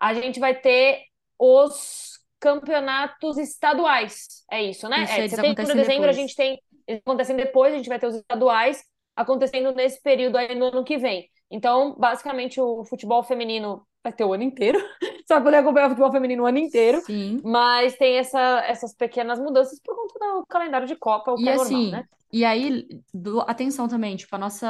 A 0.00 0.14
gente 0.14 0.38
vai 0.40 0.54
ter 0.54 1.07
os 1.38 2.18
campeonatos 2.40 3.36
estaduais. 3.38 4.26
É 4.50 4.62
isso, 4.62 4.88
né? 4.88 5.04
Isso, 5.04 5.12
É, 5.12 5.28
setembro 5.28 5.72
a 5.72 5.74
dezembro 5.74 6.08
a 6.08 6.12
depois. 6.12 6.16
gente 6.16 6.34
tem. 6.34 6.60
Eles 6.86 7.02
acontecem 7.04 7.36
depois, 7.36 7.74
a 7.74 7.76
gente 7.76 7.88
vai 7.88 7.98
ter 7.98 8.06
os 8.06 8.14
estaduais 8.16 8.82
acontecendo 9.16 9.72
nesse 9.72 10.00
período 10.02 10.36
aí 10.36 10.54
no 10.54 10.66
ano 10.66 10.84
que 10.84 10.96
vem. 10.96 11.28
Então, 11.50 11.94
basicamente, 11.98 12.60
o 12.60 12.84
futebol 12.84 13.22
feminino 13.22 13.86
vai 14.02 14.12
ter 14.12 14.24
o 14.24 14.32
ano 14.32 14.42
inteiro. 14.44 14.78
Você 15.26 15.34
vai 15.34 15.42
poder 15.42 15.56
acompanhar 15.58 15.86
o 15.86 15.90
futebol 15.90 16.12
feminino 16.12 16.44
o 16.44 16.46
ano 16.46 16.58
inteiro. 16.58 17.02
Sim. 17.06 17.42
Mas 17.42 17.96
tem 17.96 18.16
essa, 18.16 18.40
essas 18.66 18.94
pequenas 18.94 19.38
mudanças 19.38 19.78
por 19.80 19.94
conta 19.94 20.18
do 20.18 20.46
calendário 20.46 20.86
de 20.86 20.96
Copa, 20.96 21.32
o 21.32 21.38
que 21.40 21.42
E 21.42 21.48
é 21.48 21.54
assim, 21.54 21.90
normal, 21.90 21.90
né? 21.90 22.04
e 22.32 22.44
aí, 22.44 22.86
do- 23.12 23.40
atenção 23.42 23.88
também, 23.88 24.16
tipo, 24.16 24.34
a 24.34 24.38
nossa, 24.38 24.66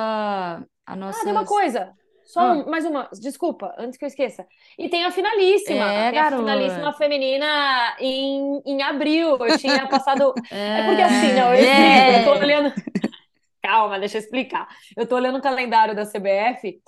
a 0.86 0.96
Ah, 0.96 0.96
nossas... 0.96 1.22
tem 1.24 1.32
uma 1.32 1.44
coisa. 1.46 1.92
Só 2.28 2.40
Ah. 2.40 2.52
um- 2.52 2.70
mais 2.70 2.84
uma, 2.84 3.08
desculpa, 3.18 3.74
antes 3.78 3.98
que 3.98 4.04
eu 4.04 4.08
esqueça. 4.08 4.46
E 4.78 4.88
tem 4.90 5.04
a 5.04 5.10
finalíssima. 5.10 5.90
É, 5.92 6.10
tem 6.10 6.20
a 6.20 6.30
finalíssima 6.30 6.92
feminina 6.92 7.96
em, 7.98 8.60
em 8.66 8.82
abril. 8.82 9.38
Eu 9.38 9.56
tinha 9.58 9.88
passado. 9.88 10.34
É, 10.50 10.80
É 10.80 10.86
porque 10.86 11.02
assim, 11.02 11.32
não, 11.32 11.54
eu, 11.54 11.64
é. 11.64 12.20
eu 12.20 12.24
tô 12.24 12.32
olhando. 12.38 12.72
Calma, 13.62 13.98
deixa 13.98 14.18
eu 14.18 14.20
explicar. 14.22 14.68
Eu 14.96 15.06
tô 15.06 15.16
olhando 15.16 15.38
o 15.38 15.42
calendário 15.42 15.94
da 15.94 16.04
CBF. 16.04 16.80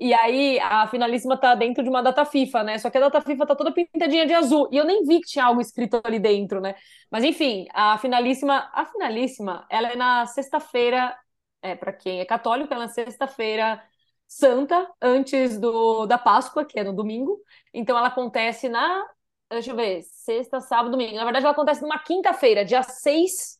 E 0.00 0.14
aí, 0.14 0.60
a 0.60 0.86
finalíssima 0.88 1.36
tá 1.36 1.54
dentro 1.56 1.82
de 1.82 1.88
uma 1.90 2.02
data 2.02 2.24
FIFA, 2.24 2.62
né? 2.64 2.78
Só 2.78 2.88
que 2.90 2.98
a 2.98 3.00
data 3.00 3.20
FIFA 3.20 3.46
tá 3.46 3.56
toda 3.56 3.72
pintadinha 3.72 4.26
de 4.26 4.34
azul. 4.34 4.68
E 4.72 4.76
eu 4.76 4.84
nem 4.84 5.04
vi 5.04 5.20
que 5.20 5.28
tinha 5.28 5.44
algo 5.44 5.60
escrito 5.60 6.00
ali 6.04 6.18
dentro, 6.20 6.60
né? 6.60 6.74
Mas 7.10 7.24
enfim, 7.24 7.66
a 7.74 7.98
finalíssima, 7.98 8.70
a 8.72 8.84
finalíssima, 8.86 9.66
ela 9.70 9.88
é 9.92 9.96
na 9.96 10.26
sexta-feira, 10.26 11.16
é, 11.62 11.74
para 11.74 11.92
quem 11.92 12.20
é 12.20 12.24
católico, 12.24 12.72
ela 12.72 12.84
é 12.84 12.86
na 12.86 12.92
sexta-feira 12.92 13.82
santa, 14.28 14.86
antes 15.00 15.58
do, 15.58 16.04
da 16.06 16.18
Páscoa, 16.18 16.64
que 16.64 16.78
é 16.78 16.84
no 16.84 16.92
domingo. 16.92 17.40
Então 17.72 17.96
ela 17.96 18.08
acontece 18.08 18.68
na, 18.68 19.04
deixa 19.50 19.70
eu 19.72 19.76
ver, 19.76 20.02
sexta, 20.02 20.60
sábado, 20.60 20.92
domingo. 20.92 21.16
Na 21.16 21.24
verdade, 21.24 21.46
ela 21.46 21.52
acontece 21.52 21.80
numa 21.80 21.98
quinta-feira, 21.98 22.64
dia 22.64 22.82
6 22.82 23.58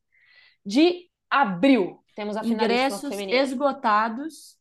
de 0.64 1.08
abril. 1.30 2.04
Temos 2.14 2.36
a 2.36 2.44
ingressos 2.44 3.10
esgotados. 3.12 4.58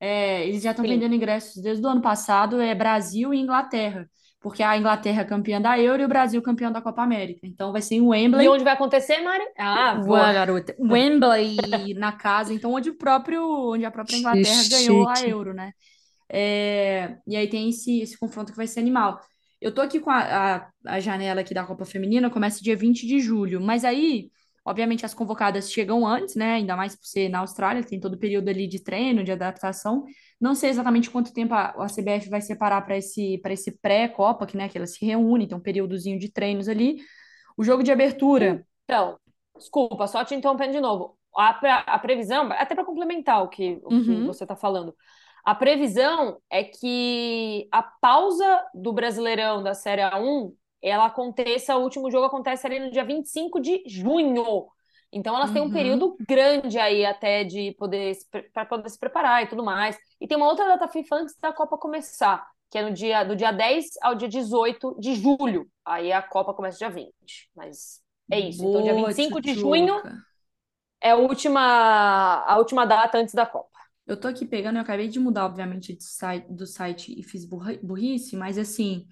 É, 0.00 0.46
eles 0.48 0.62
já 0.62 0.70
estão 0.70 0.84
vendendo 0.84 1.14
ingressos 1.14 1.62
desde 1.62 1.84
o 1.86 1.88
ano 1.88 2.02
passado, 2.02 2.60
é 2.60 2.74
Brasil 2.74 3.32
e 3.32 3.38
Inglaterra, 3.38 4.10
porque 4.42 4.62
a 4.62 4.76
Inglaterra 4.76 5.22
é 5.22 5.24
campeã 5.24 5.60
da 5.60 5.78
Euro 5.78 6.02
e 6.02 6.04
o 6.04 6.08
Brasil 6.08 6.42
campeão 6.42 6.72
da 6.72 6.82
Copa 6.82 7.02
América. 7.02 7.46
Então 7.46 7.72
vai 7.72 7.80
ser 7.80 7.94
em 7.96 8.00
Wembley. 8.00 8.46
E 8.46 8.48
onde 8.48 8.64
vai 8.64 8.72
acontecer, 8.72 9.20
Mari? 9.20 9.44
Ah, 9.56 9.94
Boa, 9.94 10.06
boa. 10.06 10.32
garota. 10.32 10.74
Wembley 10.78 11.94
na 11.94 12.12
casa, 12.12 12.52
então 12.52 12.72
onde 12.72 12.90
o 12.90 12.94
próprio, 12.98 13.42
onde 13.72 13.84
a 13.84 13.90
própria 13.90 14.16
Inglaterra 14.16 14.62
ganhou 14.68 15.08
a. 15.08 15.14
Euro, 15.20 15.54
né? 15.54 15.72
É, 16.28 17.16
e 17.26 17.36
aí 17.36 17.48
tem 17.48 17.68
esse, 17.68 18.00
esse 18.00 18.18
confronto 18.18 18.50
que 18.52 18.56
vai 18.56 18.66
ser 18.66 18.80
animal. 18.80 19.20
Eu 19.60 19.72
tô 19.72 19.80
aqui 19.80 20.00
com 20.00 20.10
a, 20.10 20.56
a, 20.56 20.70
a 20.86 21.00
janela 21.00 21.42
aqui 21.42 21.54
da 21.54 21.64
Copa 21.64 21.84
Feminina, 21.84 22.30
começa 22.30 22.62
dia 22.62 22.74
20 22.74 23.06
de 23.06 23.20
julho, 23.20 23.60
mas 23.60 23.84
aí, 23.84 24.30
obviamente, 24.64 25.04
as 25.06 25.14
convocadas 25.14 25.70
chegam 25.70 26.06
antes, 26.06 26.34
né? 26.36 26.54
Ainda 26.54 26.76
mais 26.76 26.94
por 26.96 27.04
ser 27.06 27.28
na 27.28 27.40
Austrália, 27.40 27.82
tem 27.84 28.00
todo 28.00 28.14
o 28.14 28.18
período 28.18 28.48
ali 28.48 28.66
de 28.66 28.80
treino, 28.82 29.24
de 29.24 29.32
adaptação. 29.32 30.04
Não 30.40 30.54
sei 30.54 30.70
exatamente 30.70 31.10
quanto 31.10 31.32
tempo 31.32 31.54
a, 31.54 31.70
a 31.84 31.88
CBF 31.88 32.28
vai 32.30 32.40
separar 32.40 32.82
para 32.82 32.96
esse, 32.96 33.38
para 33.38 33.52
esse 33.52 33.72
pré-Copa, 33.78 34.46
que, 34.46 34.56
né, 34.56 34.68
que 34.68 34.78
elas 34.78 34.94
se 34.94 35.04
reúnem, 35.04 35.46
tem 35.48 35.56
um 35.56 35.60
períodozinho 35.60 36.18
de 36.18 36.30
treinos 36.32 36.68
ali. 36.68 36.98
O 37.56 37.64
jogo 37.64 37.82
de 37.82 37.92
abertura. 37.92 38.66
Então, 38.84 39.18
desculpa, 39.56 40.06
só 40.06 40.24
te 40.24 40.34
interrompendo 40.34 40.72
de 40.72 40.80
novo. 40.80 41.18
A, 41.36 41.54
pre- 41.54 41.70
a 41.70 41.98
previsão, 41.98 42.50
até 42.52 42.74
para 42.74 42.84
complementar 42.84 43.42
o 43.42 43.48
que, 43.48 43.80
o 43.84 43.94
que 43.94 44.20
Uhum. 44.20 44.22
você 44.22 44.44
está 44.44 44.54
falando, 44.54 44.94
a 45.44 45.54
previsão 45.54 46.40
é 46.50 46.62
que 46.62 47.68
a 47.72 47.82
pausa 47.82 48.64
do 48.74 48.92
Brasileirão 48.92 49.62
da 49.62 49.74
Série 49.74 50.02
A1 50.02 50.54
ela 50.82 51.06
aconteça, 51.06 51.76
o 51.76 51.82
último 51.82 52.10
jogo 52.10 52.26
acontece 52.26 52.66
ali 52.66 52.78
no 52.80 52.90
dia 52.90 53.04
25 53.04 53.60
de 53.60 53.82
junho. 53.86 54.68
Então 55.12 55.36
elas 55.36 55.50
têm 55.52 55.62
um 55.62 55.70
Uhum. 55.70 55.70
período 55.70 56.16
grande 56.26 56.78
aí 56.78 57.04
até 57.04 57.44
de 57.44 57.72
poder 57.78 58.14
para 58.52 58.64
poder 58.64 58.88
se 58.88 58.98
preparar 58.98 59.42
e 59.42 59.46
tudo 59.46 59.62
mais. 59.64 59.96
E 60.20 60.26
tem 60.26 60.36
uma 60.36 60.46
outra 60.48 60.66
data 60.66 60.88
FIFA 60.88 61.16
antes 61.16 61.36
da 61.40 61.52
Copa 61.52 61.76
começar, 61.78 62.46
que 62.70 62.78
é 62.78 62.82
no 62.82 62.92
dia 62.92 63.22
do 63.24 63.36
dia 63.36 63.52
10 63.52 63.90
ao 64.02 64.14
dia 64.14 64.28
18 64.28 64.96
de 64.98 65.14
julho. 65.14 65.68
Aí 65.84 66.12
a 66.12 66.22
Copa 66.22 66.54
começa 66.54 66.78
dia 66.78 66.90
20. 66.90 67.50
Mas 67.54 68.00
é 68.30 68.40
isso. 68.40 68.64
Então 68.66 68.82
dia 68.82 68.94
Boa, 68.94 68.94
25 68.94 69.40
de 69.40 69.54
junho 69.54 70.02
é 71.00 71.10
a 71.10 71.16
última 71.16 71.60
a 72.46 72.56
última 72.58 72.86
data 72.86 73.18
antes 73.18 73.34
da 73.34 73.46
Copa. 73.46 73.70
Eu 74.06 74.16
tô 74.20 74.28
aqui 74.28 74.44
pegando, 74.46 74.76
eu 74.76 74.82
acabei 74.82 75.08
de 75.08 75.20
mudar, 75.20 75.46
obviamente, 75.46 75.94
de 75.96 76.02
site, 76.04 76.46
do 76.52 76.66
site 76.66 77.14
e 77.18 77.22
fiz 77.22 77.44
burri- 77.44 77.78
burrice, 77.82 78.36
mas 78.36 78.58
assim, 78.58 79.06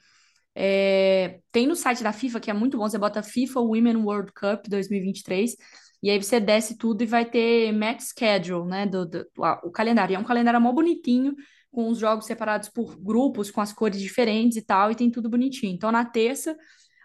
é, 0.55 1.41
tem 1.53 1.67
no 1.67 1.77
site 1.77 2.03
da 2.03 2.13
FIFA, 2.13 2.41
que 2.41 2.51
é 2.51 2.55
muito 2.55 2.77
bom, 2.79 2.89
você 2.89 2.99
bota 2.99 3.23
FIFA 3.23 3.61
Women 3.61 3.97
World 3.99 4.33
Cup 4.33 4.67
2023, 4.69 5.57
e 6.03 6.11
aí 6.11 6.23
você 6.23 6.41
desce 6.41 6.77
tudo 6.79 7.03
e 7.03 7.07
vai 7.07 7.25
ter 7.29 7.73
match 7.73 8.01
schedule, 8.03 8.67
né, 8.69 8.87
do, 8.87 9.07
do- 9.07 9.27
a- 9.45 9.61
o 9.65 9.71
calendário. 9.71 10.13
E 10.15 10.17
é 10.17 10.19
um 10.19 10.25
calendário 10.25 10.61
mó 10.61 10.73
bonitinho, 10.73 11.35
com 11.71 11.89
os 11.89 11.99
jogos 11.99 12.27
separados 12.27 12.69
por 12.69 12.97
grupos, 13.01 13.51
com 13.51 13.61
as 13.61 13.73
cores 13.73 14.01
diferentes 14.01 14.57
e 14.57 14.63
tal, 14.63 14.91
e 14.91 14.95
tem 14.97 15.11
tudo 15.11 15.29
bonitinho. 15.31 15.73
Então, 15.75 15.93
na 15.93 16.05
terça, 16.05 16.57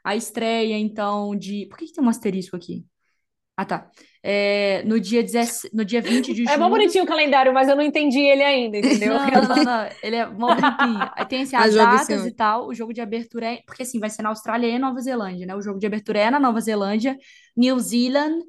a 0.03 0.15
estreia, 0.15 0.77
então, 0.77 1.35
de... 1.35 1.67
Por 1.69 1.77
que 1.77 1.87
que 1.87 1.93
tem 1.93 2.03
um 2.03 2.09
asterisco 2.09 2.55
aqui? 2.55 2.85
Ah, 3.57 3.63
tá. 3.63 3.89
É, 4.21 4.83
no 4.83 4.99
dia 4.99 5.23
10, 5.23 5.69
no 5.71 5.85
dia 5.85 6.01
20 6.01 6.33
de 6.33 6.43
É 6.49 6.57
mó 6.57 6.65
julho... 6.65 6.71
bonitinho 6.71 7.03
o 7.05 7.07
calendário, 7.07 7.53
mas 7.53 7.69
eu 7.69 7.75
não 7.75 7.83
entendi 7.83 8.19
ele 8.19 8.43
ainda, 8.43 8.77
entendeu? 8.79 9.13
Não, 9.13 9.27
não, 9.27 9.55
não, 9.55 9.63
não. 9.63 9.89
Ele 10.03 10.15
é 10.15 10.25
mó 10.25 10.47
bonitinho. 10.53 11.11
Aí 11.15 11.25
tem 11.25 11.43
assim, 11.43 11.55
as 11.57 11.73
jogo 11.73 11.85
datas 11.85 12.25
e 12.25 12.31
tal. 12.31 12.67
O 12.67 12.73
jogo 12.73 12.93
de 12.93 13.01
abertura 13.01 13.53
é. 13.53 13.61
Porque 13.65 13.83
assim, 13.83 13.99
vai 13.99 14.09
ser 14.09 14.23
na 14.23 14.29
Austrália 14.29 14.67
e 14.67 14.77
Nova 14.77 14.99
Zelândia, 14.99 15.45
né? 15.45 15.55
O 15.55 15.61
jogo 15.61 15.79
de 15.79 15.85
abertura 15.85 16.19
é 16.19 16.29
na 16.29 16.39
Nova 16.39 16.59
Zelândia, 16.59 17.17
New 17.55 17.79
Zealand, 17.79 18.43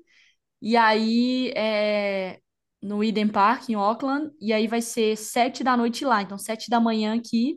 e 0.61 0.77
aí 0.77 1.53
é 1.55 2.41
no 2.83 3.03
Eden 3.03 3.29
Park, 3.29 3.69
em 3.69 3.75
Auckland, 3.75 4.31
e 4.41 4.53
aí 4.53 4.69
vai 4.69 4.81
ser 4.81 5.17
sete 5.17 5.65
da 5.65 5.77
noite 5.77 6.05
lá. 6.05 6.23
Então, 6.23 6.39
sete 6.39 6.71
da 6.71 6.79
manhã 6.81 7.17
aqui. 7.17 7.57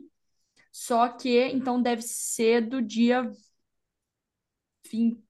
Só 0.72 1.08
que, 1.08 1.46
então, 1.48 1.80
deve 1.80 2.02
ser 2.02 2.62
do 2.62 2.82
dia 2.82 3.30
20 4.90 5.29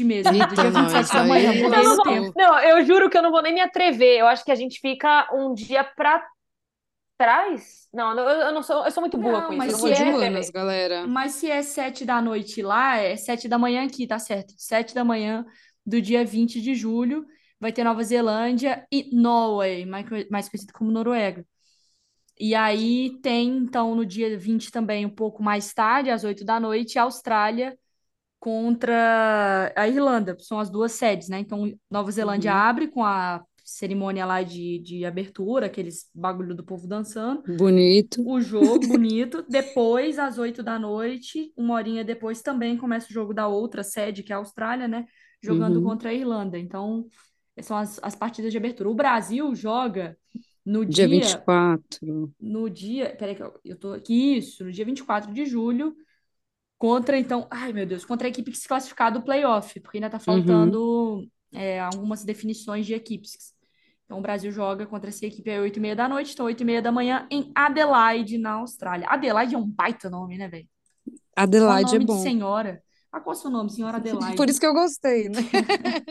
mesmo, 0.00 0.32
do 0.32 0.38
Eita, 0.38 0.54
dia 0.54 0.70
27 0.70 0.92
nós, 0.94 1.10
da 1.10 1.24
manhã. 1.24 1.52
Eu 1.54 1.70
não 1.84 2.02
tempo. 2.02 2.32
Não, 2.36 2.58
eu 2.60 2.84
juro 2.84 3.10
que 3.10 3.16
eu 3.18 3.22
não 3.22 3.30
vou 3.30 3.42
nem 3.42 3.52
me 3.54 3.60
atrever. 3.60 4.18
Eu 4.18 4.26
acho 4.26 4.44
que 4.44 4.50
a 4.52 4.54
gente 4.54 4.80
fica 4.80 5.28
um 5.32 5.52
dia 5.54 5.84
pra 5.84 6.24
trás. 7.18 7.88
Não, 7.92 8.18
eu, 8.18 8.28
eu 8.46 8.52
não 8.52 8.62
sou, 8.62 8.84
eu 8.84 8.90
sou 8.90 9.00
muito 9.00 9.18
boa 9.18 9.40
Não, 9.42 9.46
com 9.48 9.52
isso. 9.52 9.58
mas 9.58 9.72
Eu 9.72 9.78
não 9.78 9.86
se 9.86 10.02
é- 10.02 10.08
atrever. 10.08 10.52
galera. 10.52 11.06
Mas 11.06 11.32
se 11.32 11.50
é 11.50 11.62
sete 11.62 12.04
da 12.04 12.20
noite 12.20 12.62
lá, 12.62 12.96
é 12.96 13.16
sete 13.16 13.48
da 13.48 13.58
manhã 13.58 13.84
aqui, 13.84 14.06
tá 14.06 14.18
certo? 14.18 14.54
Sete 14.56 14.94
da 14.94 15.04
manhã 15.04 15.44
do 15.84 16.00
dia 16.00 16.24
20 16.24 16.60
de 16.60 16.74
julho. 16.74 17.24
vai 17.60 17.72
ter 17.72 17.84
Nova 17.84 18.02
Zelândia 18.02 18.84
e 18.90 19.08
Norway, 19.14 19.86
mais, 19.86 20.04
mais 20.28 20.48
conhecido 20.48 20.72
como 20.72 20.90
Noruega. 20.90 21.46
E 22.40 22.54
aí 22.56 23.20
tem, 23.22 23.48
então, 23.58 23.94
no 23.94 24.04
dia 24.04 24.36
20 24.36 24.72
também, 24.72 25.06
um 25.06 25.10
pouco 25.14 25.42
mais 25.44 25.72
tarde, 25.72 26.10
às 26.10 26.24
8 26.24 26.44
da 26.44 26.58
noite, 26.58 26.98
Austrália 26.98 27.78
contra 28.42 29.72
a 29.76 29.86
Irlanda. 29.88 30.36
São 30.40 30.58
as 30.58 30.68
duas 30.68 30.90
sedes, 30.92 31.28
né? 31.28 31.38
Então, 31.38 31.72
Nova 31.88 32.10
Zelândia 32.10 32.50
Uhum. 32.50 32.58
abre 32.58 32.88
com 32.88 33.04
a 33.04 33.40
cerimônia 33.64 34.26
lá 34.26 34.42
de, 34.42 34.80
de 34.80 35.04
abertura, 35.04 35.66
aqueles 35.66 36.10
bagulho 36.12 36.52
do 36.52 36.64
povo 36.64 36.88
dançando. 36.88 37.40
Bonito. 37.46 38.20
O 38.26 38.40
jogo 38.40 38.84
bonito. 38.88 39.44
Depois, 39.48 40.18
às 40.18 40.38
8 40.38 40.60
da 40.60 40.76
noite, 40.76 41.52
uma 41.56 41.74
horinha 41.74 42.04
depois, 42.04 42.42
também 42.42 42.76
começa 42.76 43.08
o 43.08 43.12
jogo 43.12 43.32
da 43.32 43.46
outra 43.46 43.84
sede, 43.84 44.24
que 44.24 44.32
é 44.32 44.34
a 44.34 44.38
Austrália, 44.38 44.88
né? 44.88 45.06
Jogando 45.40 45.76
Uhum. 45.76 45.84
contra 45.84 46.10
a 46.10 46.12
Irlanda. 46.12 46.58
Então, 46.58 47.06
são 47.60 47.76
as, 47.76 48.00
as 48.02 48.16
partidas 48.16 48.50
de 48.50 48.58
abertura. 48.58 48.90
O 48.90 48.94
Brasil 48.94 49.54
joga 49.54 50.16
no 50.66 50.84
Dia 50.84 51.06
dia 51.06 51.08
24. 51.08 52.32
no 52.40 52.68
dia. 52.68 53.14
Peraí, 53.16 53.36
que 53.36 53.42
eu, 53.44 53.54
eu 53.64 53.76
tô 53.78 53.92
aqui. 53.92 54.36
Isso, 54.38 54.64
no 54.64 54.72
dia 54.72 54.84
24 54.84 55.32
de 55.32 55.44
julho, 55.46 55.94
contra, 56.82 57.16
então. 57.16 57.46
Ai, 57.48 57.72
meu 57.72 57.86
Deus, 57.86 58.04
contra 58.04 58.26
a 58.26 58.30
equipe 58.30 58.50
que 58.50 58.58
se 58.58 58.66
classificar 58.66 59.12
do 59.12 59.22
playoff, 59.22 59.78
porque 59.78 59.98
ainda 59.98 60.10
tá 60.10 60.18
Uhum. 60.18 60.24
faltando 60.24 61.28
é, 61.52 61.78
algumas 61.78 62.24
definições 62.24 62.84
de 62.84 62.92
equipes. 62.92 63.54
Então, 64.04 64.18
o 64.18 64.22
Brasil 64.22 64.50
joga 64.50 64.84
contra 64.84 65.08
essa 65.08 65.24
equipe 65.24 65.48
às 65.48 65.60
8h30 65.60 65.94
da 65.94 66.08
noite, 66.08 66.32
então 66.32 66.46
8h30 66.46 66.82
da 66.82 66.90
manhã, 66.90 67.24
em 67.30 67.52
Adelaide, 67.54 68.36
na 68.36 68.54
Austrália. 68.54 69.06
Adelaide 69.08 69.54
é 69.54 69.58
um 69.58 69.68
baita 69.68 70.10
nome, 70.10 70.36
né, 70.36 70.48
velho? 70.48 70.68
Adelaide 71.36 71.94
é 71.94 71.98
nome 71.98 72.04
de 72.04 72.06
bom. 72.08 72.22
senhora. 72.22 72.82
Ah, 73.12 73.20
qual 73.20 73.34
é 73.34 73.38
o 73.38 73.40
seu 73.40 73.50
nome, 73.50 73.70
senhora 73.70 73.98
Adelaide? 73.98 74.36
Por 74.36 74.50
isso 74.50 74.58
que 74.60 74.66
eu 74.66 74.74
gostei, 74.74 75.28
né? 75.28 75.40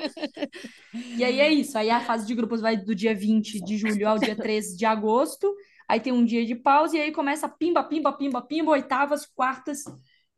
E 0.94 1.24
aí 1.24 1.40
é 1.40 1.50
isso. 1.52 1.78
Aí 1.78 1.90
a 1.90 2.00
fase 2.02 2.26
de 2.26 2.36
grupos 2.36 2.62
vai 2.62 2.78
do 2.78 2.96
dia 2.96 3.14
20 3.16 3.62
de 3.62 3.78
julho 3.78 4.08
ao 4.08 4.20
dia 4.20 4.36
13 4.36 4.78
de 4.78 4.86
agosto. 4.86 5.54
Aí 5.88 6.00
tem 6.00 6.14
um 6.14 6.24
dia 6.24 6.46
de 6.46 6.56
pausa 6.56 6.98
e 6.98 7.02
aí 7.02 7.12
começa 7.12 7.50
pimba, 7.50 7.84
pimba, 7.84 8.14
pimba, 8.14 8.42
pimba, 8.42 8.72
oitavas, 8.72 9.26
quartas, 9.26 9.84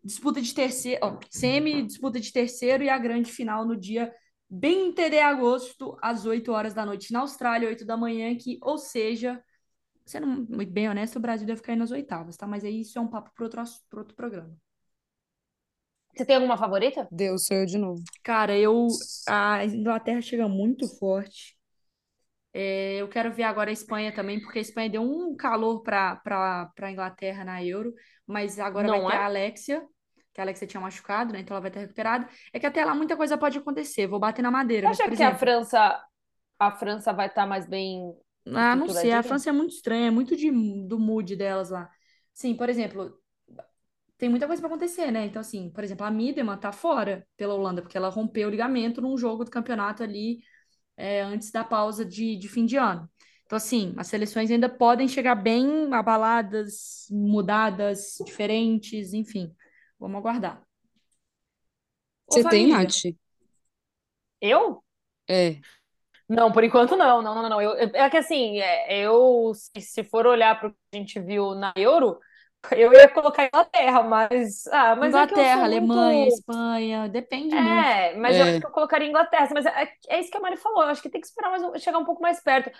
disputa 0.03 0.41
de 0.41 0.53
terceiro, 0.53 0.99
ó, 1.03 1.19
semi, 1.29 1.83
disputa 1.85 2.19
de 2.19 2.31
terceiro 2.31 2.83
e 2.83 2.89
a 2.89 2.97
grande 2.97 3.31
final 3.31 3.65
no 3.65 3.75
dia 3.77 4.13
20 4.49 5.09
de 5.09 5.19
agosto, 5.19 5.97
às 6.01 6.25
8 6.25 6.51
horas 6.51 6.73
da 6.73 6.85
noite 6.85 7.11
na 7.13 7.21
Austrália, 7.21 7.69
8 7.69 7.85
da 7.85 7.97
manhã, 7.97 8.35
que, 8.37 8.59
ou 8.61 8.77
seja, 8.77 9.43
sendo 10.05 10.27
muito 10.27 10.71
bem 10.71 10.89
honesto, 10.89 11.17
o 11.17 11.21
Brasil 11.21 11.47
deve 11.47 11.61
cair 11.61 11.77
nas 11.77 11.91
oitavas, 11.91 12.37
tá? 12.37 12.47
Mas 12.47 12.63
aí 12.65 12.81
isso 12.81 12.97
é 12.99 13.01
um 13.01 13.07
papo 13.09 13.31
para 13.35 13.43
outro, 13.45 13.63
pra 13.89 13.99
outro 13.99 14.15
programa. 14.15 14.55
Você 16.15 16.25
tem 16.25 16.35
alguma 16.35 16.57
favorita? 16.57 17.07
Deus, 17.09 17.45
sou 17.45 17.55
eu 17.57 17.65
de 17.65 17.77
novo. 17.77 18.03
Cara, 18.23 18.57
eu 18.57 18.87
a 19.27 19.65
Inglaterra 19.65 20.21
chega 20.21 20.47
muito 20.47 20.87
forte. 20.97 21.57
É, 22.53 22.97
eu 22.97 23.09
quero 23.09 23.33
ver 23.33 23.43
agora 23.43 23.69
a 23.69 23.73
Espanha 23.73 24.13
também, 24.13 24.39
porque 24.41 24.59
a 24.59 24.61
Espanha 24.61 24.89
deu 24.89 25.01
um 25.03 25.35
calor 25.35 25.81
para 25.83 26.15
para 26.17 26.91
Inglaterra 26.91 27.43
na 27.43 27.63
Euro, 27.63 27.93
mas 28.27 28.59
agora 28.59 28.89
vai 28.89 28.99
Não 28.99 29.05
ter 29.05 29.13
é? 29.13 29.17
a 29.17 29.25
Alexia, 29.25 29.83
que 30.33 30.41
a 30.41 30.43
Alexia 30.43 30.67
tinha 30.67 30.81
machucado, 30.81 31.31
né? 31.31 31.39
Então 31.39 31.55
ela 31.55 31.61
vai 31.61 31.71
ter 31.71 31.79
recuperado. 31.79 32.27
É 32.51 32.59
que 32.59 32.65
até 32.65 32.83
lá 32.83 32.95
muita 32.95 33.15
coisa 33.15 33.37
pode 33.37 33.57
acontecer. 33.57 34.07
Vou 34.07 34.19
bater 34.19 34.41
na 34.41 34.51
madeira, 34.51 34.87
Você 34.87 34.89
mas 34.89 34.99
acha 34.99 35.15
que 35.15 35.23
a 35.23 35.27
exemplo, 35.27 35.39
França, 35.39 36.03
a 36.59 36.71
França 36.71 37.13
vai 37.13 37.27
estar 37.27 37.45
mais 37.45 37.67
bem 37.67 38.13
ah, 38.45 38.75
não 38.75 38.89
sei, 38.89 39.11
a? 39.11 39.23
França 39.23 39.49
é 39.49 39.53
muito 39.53 39.73
estranha, 39.73 40.07
é 40.07 40.11
muito 40.11 40.35
de, 40.35 40.51
do 40.85 40.99
mood 40.99 41.35
delas 41.35 41.69
lá. 41.69 41.89
Sim, 42.33 42.55
por 42.55 42.67
exemplo, 42.67 43.17
tem 44.17 44.29
muita 44.29 44.47
coisa 44.47 44.61
para 44.61 44.69
acontecer, 44.69 45.11
né? 45.11 45.25
Então, 45.25 45.39
assim, 45.39 45.69
por 45.69 45.83
exemplo, 45.83 46.05
a 46.05 46.11
Miedema 46.11 46.57
tá 46.57 46.71
fora 46.71 47.25
pela 47.37 47.53
Holanda, 47.53 47.81
porque 47.81 47.97
ela 47.97 48.09
rompeu 48.09 48.47
o 48.47 48.51
ligamento 48.51 49.01
num 49.01 49.17
jogo 49.17 49.45
do 49.45 49.51
campeonato 49.51 50.03
ali 50.03 50.39
é, 50.97 51.21
antes 51.21 51.51
da 51.51 51.63
pausa 51.63 52.03
de, 52.03 52.35
de 52.35 52.49
fim 52.49 52.65
de 52.65 52.77
ano. 52.77 53.09
Então, 53.45 53.57
assim, 53.57 53.93
as 53.97 54.07
seleções 54.07 54.49
ainda 54.49 54.67
podem 54.67 55.07
chegar 55.07 55.35
bem 55.35 55.93
abaladas, 55.93 57.05
mudadas, 57.09 58.17
diferentes, 58.25 59.13
enfim. 59.13 59.53
Vamos 60.03 60.19
aguardar. 60.19 60.55
Ô, 62.27 62.37
Você 62.37 62.43
tem, 62.43 62.67
família, 62.67 62.67
Nath? 62.67 63.05
Eu? 64.41 64.83
É. 65.27 65.63
Não, 66.27 66.51
por 66.51 66.63
enquanto 66.63 66.95
não, 66.95 67.21
não, 67.21 67.35
não, 67.35 67.49
não. 67.49 67.61
Eu, 67.61 67.73
é 67.93 68.09
que 68.09 68.17
assim, 68.17 68.59
é, 68.59 68.97
eu, 69.05 69.51
se, 69.53 69.81
se 69.81 70.03
for 70.03 70.25
olhar 70.25 70.57
para 70.59 70.69
o 70.69 70.71
que 70.71 70.77
a 70.93 70.97
gente 70.97 71.19
viu 71.19 71.53
na 71.55 71.73
Euro, 71.75 72.19
eu 72.71 72.93
ia 72.93 73.09
colocar 73.09 73.45
Inglaterra, 73.47 74.03
mas, 74.03 74.65
ah, 74.67 74.95
mas 74.95 75.15
é 75.15 75.25
que 75.25 75.33
eu 75.35 75.43
Inglaterra, 75.43 75.45
sou 75.45 75.65
muito. 75.67 75.93
Alemanha, 75.93 76.27
Espanha, 76.27 77.07
depende 77.09 77.59
muito. 77.59 77.95
É, 77.95 78.15
mas 78.17 78.39
eu 78.39 78.45
acho 78.45 78.57
É. 78.57 78.59
que 78.59 78.65
eu 78.65 78.71
colocaria 78.71 79.07
Inglaterra. 79.07 79.47
Mas 79.53 79.65
é, 79.65 79.93
é 80.09 80.19
isso 80.19 80.31
que 80.31 80.37
a 80.37 80.39
Mari 80.39 80.57
falou. 80.57 80.83
Eu 80.83 80.89
acho 80.89 81.01
que 81.01 81.09
tem 81.09 81.21
que 81.21 81.27
esperar 81.27 81.51
mais, 81.51 81.63
um- 81.63 81.77
chegar 81.77 81.99
um 81.99 82.05
pouco 82.05 82.21
mais 82.21 82.41
perto. 82.41 82.71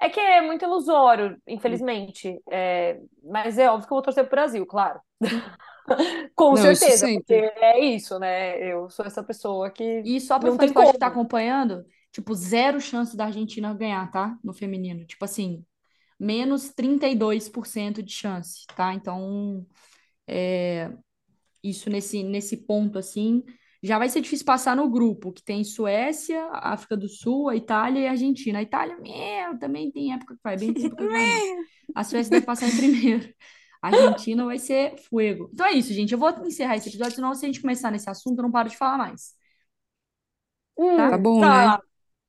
É 0.00 0.08
que 0.08 0.18
é 0.20 0.40
muito 0.40 0.64
ilusório, 0.64 1.40
infelizmente. 1.46 2.40
É, 2.50 2.98
mas 3.22 3.58
é 3.58 3.68
óbvio 3.70 3.86
que 3.86 3.92
eu 3.92 3.96
vou 3.96 4.02
torcer 4.02 4.24
pro 4.24 4.30
Brasil, 4.36 4.64
claro. 4.66 5.00
Com 6.34 6.54
Não, 6.54 6.72
isso 6.72 6.84
certeza, 6.84 7.06
porque 7.12 7.34
é 7.34 7.84
isso, 7.84 8.18
né? 8.18 8.58
Eu 8.72 8.88
sou 8.88 9.04
essa 9.04 9.22
pessoa 9.22 9.70
que 9.70 10.02
E 10.04 10.20
só 10.20 10.38
para 10.38 10.56
tem 10.56 10.72
que 10.72 10.98
tá 10.98 11.06
acompanhando, 11.08 11.84
tipo, 12.10 12.34
zero 12.34 12.80
chance 12.80 13.16
da 13.16 13.26
Argentina 13.26 13.74
ganhar, 13.74 14.10
tá? 14.10 14.38
No 14.42 14.52
feminino. 14.52 15.04
Tipo 15.04 15.24
assim, 15.24 15.64
menos 16.18 16.72
32% 16.72 18.02
de 18.02 18.12
chance, 18.12 18.64
tá? 18.76 18.94
Então, 18.94 19.66
é, 20.26 20.90
isso 21.62 21.90
nesse, 21.90 22.22
nesse 22.22 22.58
ponto, 22.58 22.98
assim, 22.98 23.42
já 23.82 23.98
vai 23.98 24.08
ser 24.08 24.20
difícil 24.20 24.46
passar 24.46 24.76
no 24.76 24.88
grupo, 24.88 25.32
que 25.32 25.42
tem 25.42 25.64
Suécia, 25.64 26.48
África 26.52 26.96
do 26.96 27.08
Sul, 27.08 27.48
a 27.48 27.56
Itália 27.56 28.00
e 28.00 28.06
a 28.06 28.10
Argentina. 28.12 28.60
A 28.60 28.62
Itália, 28.62 28.96
meu, 28.96 29.58
também 29.58 29.90
tem 29.90 30.12
época 30.14 30.34
que 30.34 30.40
vai 30.42 30.56
bem, 30.56 30.72
que 30.74 30.88
vai 30.88 31.26
mal. 31.26 31.64
A 31.94 32.04
Suécia 32.04 32.30
deve 32.30 32.46
passar 32.46 32.68
em 32.68 32.76
primeiro. 32.76 33.34
A 33.82 33.88
Argentina 33.88 34.44
vai 34.46 34.58
ser 34.58 34.96
fuego. 35.10 35.50
Então 35.52 35.66
é 35.66 35.72
isso, 35.72 35.92
gente. 35.92 36.12
Eu 36.12 36.18
vou 36.18 36.30
encerrar 36.46 36.76
esse 36.76 36.88
episódio, 36.88 37.16
senão 37.16 37.34
se 37.34 37.44
a 37.44 37.48
gente 37.48 37.60
começar 37.60 37.90
nesse 37.90 38.08
assunto, 38.08 38.38
eu 38.38 38.42
não 38.44 38.52
paro 38.52 38.68
de 38.70 38.76
falar 38.76 38.98
mais, 38.98 39.34
tá? 40.94 41.10
Tá 41.10 41.18
Hum, 41.18 41.22
bom, 41.22 41.40
né? 41.48 41.76
tá. 41.76 41.82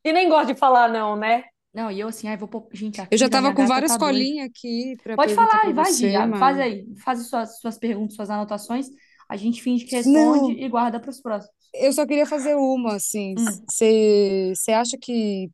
E 0.04 0.13
nem 0.13 0.30
gosto 0.30 0.48
de 0.54 0.56
falar, 0.56 0.89
não, 0.89 1.16
né? 1.16 1.46
Não, 1.74 1.92
e 1.92 2.00
eu 2.00 2.08
assim, 2.10 2.28
ai, 2.28 2.38
vou 2.38 2.48
pôr... 2.48 2.68
Gente, 2.74 3.02
Eu 3.10 3.18
aqui 3.18 3.18
já 3.18 3.30
da 3.30 3.38
minha 3.38 3.42
tava 3.42 3.56
com 3.56 3.66
várias 3.68 3.92
tá 3.94 3.98
colinhas 3.98 4.48
aqui 4.50 4.98
pra 5.04 5.16
Pode 5.16 5.34
perguntar 5.34 5.52
falar 5.52 5.62
pra 5.62 5.72
vai, 5.72 5.94
você, 5.94 6.10
Gia. 6.12 6.28
Faz 6.36 6.58
mas. 6.58 6.60
aí. 6.60 6.86
Faz 6.98 7.20
as 7.22 7.28
suas, 7.30 7.60
suas 7.60 7.78
perguntas, 7.78 8.16
suas 8.16 8.30
anotações. 8.30 8.88
A 9.30 9.38
gente 9.38 9.62
finge 9.62 9.86
que 9.86 9.96
responde 9.96 10.54
Não, 10.54 10.60
e 10.60 10.70
guarda 10.70 11.00
para 11.00 11.10
os 11.10 11.22
próximos. 11.22 11.54
eu 11.74 11.92
só 11.94 12.06
queria 12.06 12.26
fazer 12.26 12.56
uma, 12.56 12.96
assim. 12.96 13.36
Hum, 13.38 13.66
Você 13.70 14.72
acha 14.72 14.98
que 14.98 15.50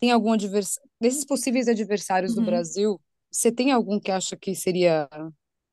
tem 0.00 0.12
algum 0.12 0.32
adversário, 0.32 0.88
desses 1.00 1.24
possíveis 1.24 1.68
adversários 1.68 2.34
do 2.34 2.40
uhum. 2.40 2.46
Brasil, 2.46 3.00
você 3.32 3.52
tem 3.52 3.72
algum 3.72 4.00
que 4.00 4.10
acha 4.12 4.36
que 4.36 4.54
seria 4.54 5.08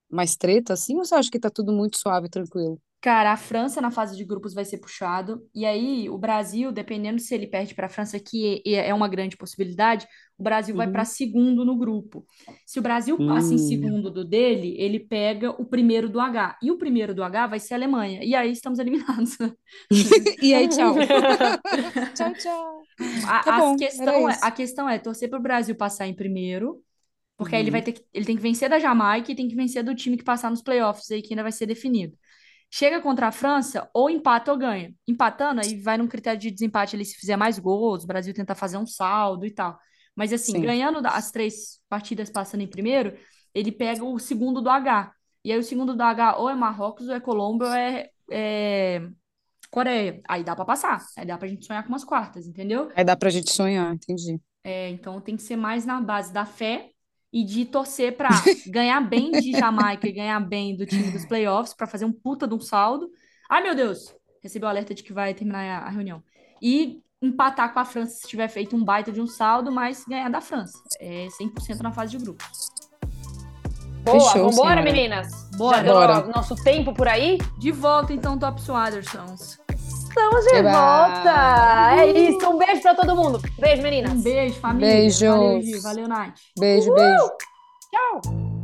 mais 0.10 0.36
treta, 0.38 0.74
assim, 0.74 0.98
ou 0.98 1.06
você 1.06 1.16
acha 1.16 1.32
que 1.32 1.40
tá 1.40 1.50
tudo 1.52 1.74
muito 1.74 1.98
suave 2.00 2.28
e 2.28 2.30
tranquilo? 2.32 2.82
Cara, 3.02 3.32
a 3.32 3.38
França 3.38 3.80
na 3.80 3.92
fase 3.92 4.18
de 4.18 4.26
grupos 4.26 4.54
vai 4.54 4.66
ser 4.66 4.78
puxado. 4.80 5.42
E 5.56 5.66
aí, 5.66 6.10
o 6.10 6.18
Brasil, 6.18 6.70
dependendo 6.70 7.18
se 7.22 7.34
ele 7.34 7.48
perde 7.48 7.74
para 7.74 7.86
a 7.86 7.90
França, 7.90 8.20
que 8.20 8.62
é 8.66 8.90
é 8.90 8.94
uma 8.94 9.08
grande 9.08 9.38
possibilidade, 9.38 10.06
o 10.38 10.44
Brasil 10.44 10.76
vai 10.76 10.86
para 10.88 11.06
Uhum. 11.06 11.06
segundo 11.06 11.64
no 11.64 11.78
grupo. 11.78 12.26
Se 12.66 12.78
o 12.78 12.82
Brasil 12.82 13.24
passa 13.24 13.54
em 13.54 13.58
Hum. 13.58 13.58
segundo 13.58 14.12
do 14.12 14.26
dele, 14.26 14.76
ele 14.78 15.00
pega 15.00 15.50
o 15.52 15.66
primeiro 15.66 16.10
do 16.10 16.20
H. 16.20 16.58
E 16.62 16.72
o 16.72 16.78
primeiro 16.78 17.14
do 17.16 17.24
H 17.24 17.48
vai 17.48 17.60
ser 17.60 17.74
a 17.76 17.78
Alemanha. 17.78 18.22
E 18.24 18.36
aí 18.36 18.52
estamos 18.52 18.80
eliminados. 18.82 19.38
E 20.42 20.54
aí, 20.54 20.68
tchau. 20.68 21.06
Tchau, 22.14 22.36
tchau. 22.36 22.88
A, 23.24 23.40
Tá 23.44 23.52
bom, 23.52 23.78
questão 23.78 24.28
é, 24.30 24.38
a 24.42 24.52
questão 24.52 24.88
é 24.90 25.00
torcer 25.00 25.30
para 25.30 25.40
o 25.40 25.42
Brasil 25.42 25.76
passar 25.76 26.08
em 26.08 26.16
primeiro, 26.16 26.84
porque 27.40 27.56
aí 27.56 27.64
ele 27.64 27.72
vai 27.72 27.82
Uhum. 27.82 27.84
ter 27.84 27.94
que, 27.94 28.06
ele 28.14 28.26
tem 28.28 28.38
que 28.38 28.44
vencer 28.44 28.70
da 28.70 28.80
Jamaica 28.80 29.32
e 29.32 29.36
tem 29.36 29.50
que 29.50 29.56
vencer 29.56 29.84
do 29.84 29.96
time 29.96 30.18
que 30.18 30.26
passar 30.26 30.52
nos 30.52 30.62
playoffs 30.64 31.12
aí, 31.12 31.24
que 31.24 31.34
ainda 31.34 31.44
vai 31.44 31.54
ser 31.54 31.68
definido. 31.68 32.18
Chega 32.72 33.02
contra 33.02 33.28
a 33.28 33.32
França, 33.32 33.90
ou 33.94 34.10
empata 34.10 34.52
ou 34.52 34.58
ganha. 34.58 34.94
Empatando, 35.08 35.62
aí 35.62 35.82
vai 35.82 35.98
num 35.98 36.08
critério 36.08 36.40
de 36.40 36.52
desempate 36.52 36.96
ali 36.96 37.06
se 37.06 37.18
fizer 37.18 37.38
mais 37.38 37.60
gols, 37.60 38.04
o 38.04 38.08
Brasil 38.08 38.34
tentar 38.34 38.56
fazer 38.56 38.78
um 38.78 38.86
saldo 38.88 39.46
e 39.46 39.52
tal. 39.52 39.80
Mas 40.16 40.34
assim, 40.34 40.60
Sim. 40.60 40.62
ganhando 40.62 41.00
as 41.08 41.32
três 41.32 41.82
partidas 41.90 42.30
passando 42.30 42.62
em 42.62 42.68
primeiro, 42.70 43.18
ele 43.56 43.72
pega 43.72 44.04
o 44.04 44.20
segundo 44.20 44.62
do 44.62 44.70
H. 44.70 45.12
E 45.44 45.52
aí 45.52 45.58
o 45.60 45.64
segundo 45.64 45.96
do 45.96 46.04
H 46.04 46.38
ou 46.38 46.50
é 46.50 46.56
Marrocos, 46.56 47.08
ou 47.10 47.16
é 47.16 47.20
Colômbia, 47.20 47.68
ou 47.68 47.74
é, 47.74 48.10
é 48.32 49.10
Coreia. 49.72 50.22
Aí 50.28 50.44
dá 50.44 50.56
pra 50.56 50.66
passar. 50.66 51.06
Aí 51.18 51.26
dá 51.26 51.38
pra 51.38 51.48
gente 51.48 51.66
sonhar 51.66 51.84
com 51.84 51.90
umas 51.90 52.04
quartas, 52.04 52.48
entendeu? 52.48 52.92
Aí 52.96 53.04
dá 53.04 53.16
pra 53.18 53.30
gente 53.32 53.52
sonhar, 53.52 53.94
entendi. 53.94 54.40
É, 54.64 54.90
então 54.90 55.22
tem 55.22 55.36
que 55.38 55.44
ser 55.44 55.56
mais 55.56 55.86
na 55.86 56.02
base 56.02 56.34
da 56.34 56.46
fé 56.46 56.92
e 57.32 57.44
de 57.44 57.66
torcer 57.66 58.16
pra 58.18 58.30
ganhar 58.68 59.00
bem 59.02 59.32
de 59.32 59.52
Jamaica 59.52 60.08
e 60.08 60.12
ganhar 60.12 60.40
bem 60.40 60.76
do 60.76 60.86
time 60.86 61.12
dos 61.12 61.26
playoffs 61.26 61.74
pra 61.74 61.88
fazer 61.88 62.06
um 62.06 62.12
puta 62.12 62.48
de 62.48 62.54
um 62.54 62.60
saldo. 62.60 63.10
Ai, 63.50 63.62
meu 63.62 63.76
Deus! 63.76 64.14
Recebeu 64.42 64.68
o 64.68 64.70
alerta 64.70 64.94
de 64.94 65.04
que 65.04 65.14
vai 65.14 65.34
terminar 65.34 65.84
a, 65.84 65.90
reunião. 65.90 66.24
E 66.62 67.02
empatar 67.22 67.74
com 67.74 67.80
a 67.80 67.86
França 67.86 68.16
se 68.22 68.28
tiver 68.28 68.48
feito 68.48 68.76
um 68.76 68.84
baita 68.84 69.12
de 69.12 69.20
um 69.20 69.28
saldo, 69.28 69.72
mas 69.72 70.06
ganhar 70.06 70.30
da 70.30 70.42
França. 70.42 70.78
É 71.00 71.28
100% 71.28 71.82
na 71.82 71.92
fase 71.92 72.18
de 72.18 72.24
grupos. 72.24 72.70
Boa, 74.04 74.20
Fechou, 74.20 74.50
vambora, 74.50 74.54
senhora. 74.54 74.82
meninas? 74.82 75.50
Bora. 75.58 75.78
Já 75.78 75.84
deu 75.84 75.94
Bora. 75.94 76.28
nosso 76.28 76.56
tempo 76.56 76.94
por 76.94 77.08
aí? 77.08 77.38
De 77.58 77.72
volta 77.72 78.14
então, 78.14 78.40
Top 78.40 78.62
Swadersons. 78.62 79.60
Estamos 80.10 80.44
de 80.46 80.56
Eba! 80.56 80.72
volta! 80.72 81.96
É 82.02 82.06
isso, 82.08 82.50
um 82.50 82.58
beijo 82.58 82.82
pra 82.82 82.96
todo 82.96 83.16
mundo. 83.16 83.40
Beijo, 83.60 83.82
meninas. 83.84 84.12
Um 84.14 84.22
beijo, 84.22 84.60
família. 84.60 84.88
Beijos. 84.88 85.22
Valeu, 85.22 85.62
Gi. 85.62 85.80
Valeu, 85.80 86.08
Nath. 86.08 86.34
Beijo, 86.58 86.94
beijo. 86.94 87.32
Tchau! 87.92 88.59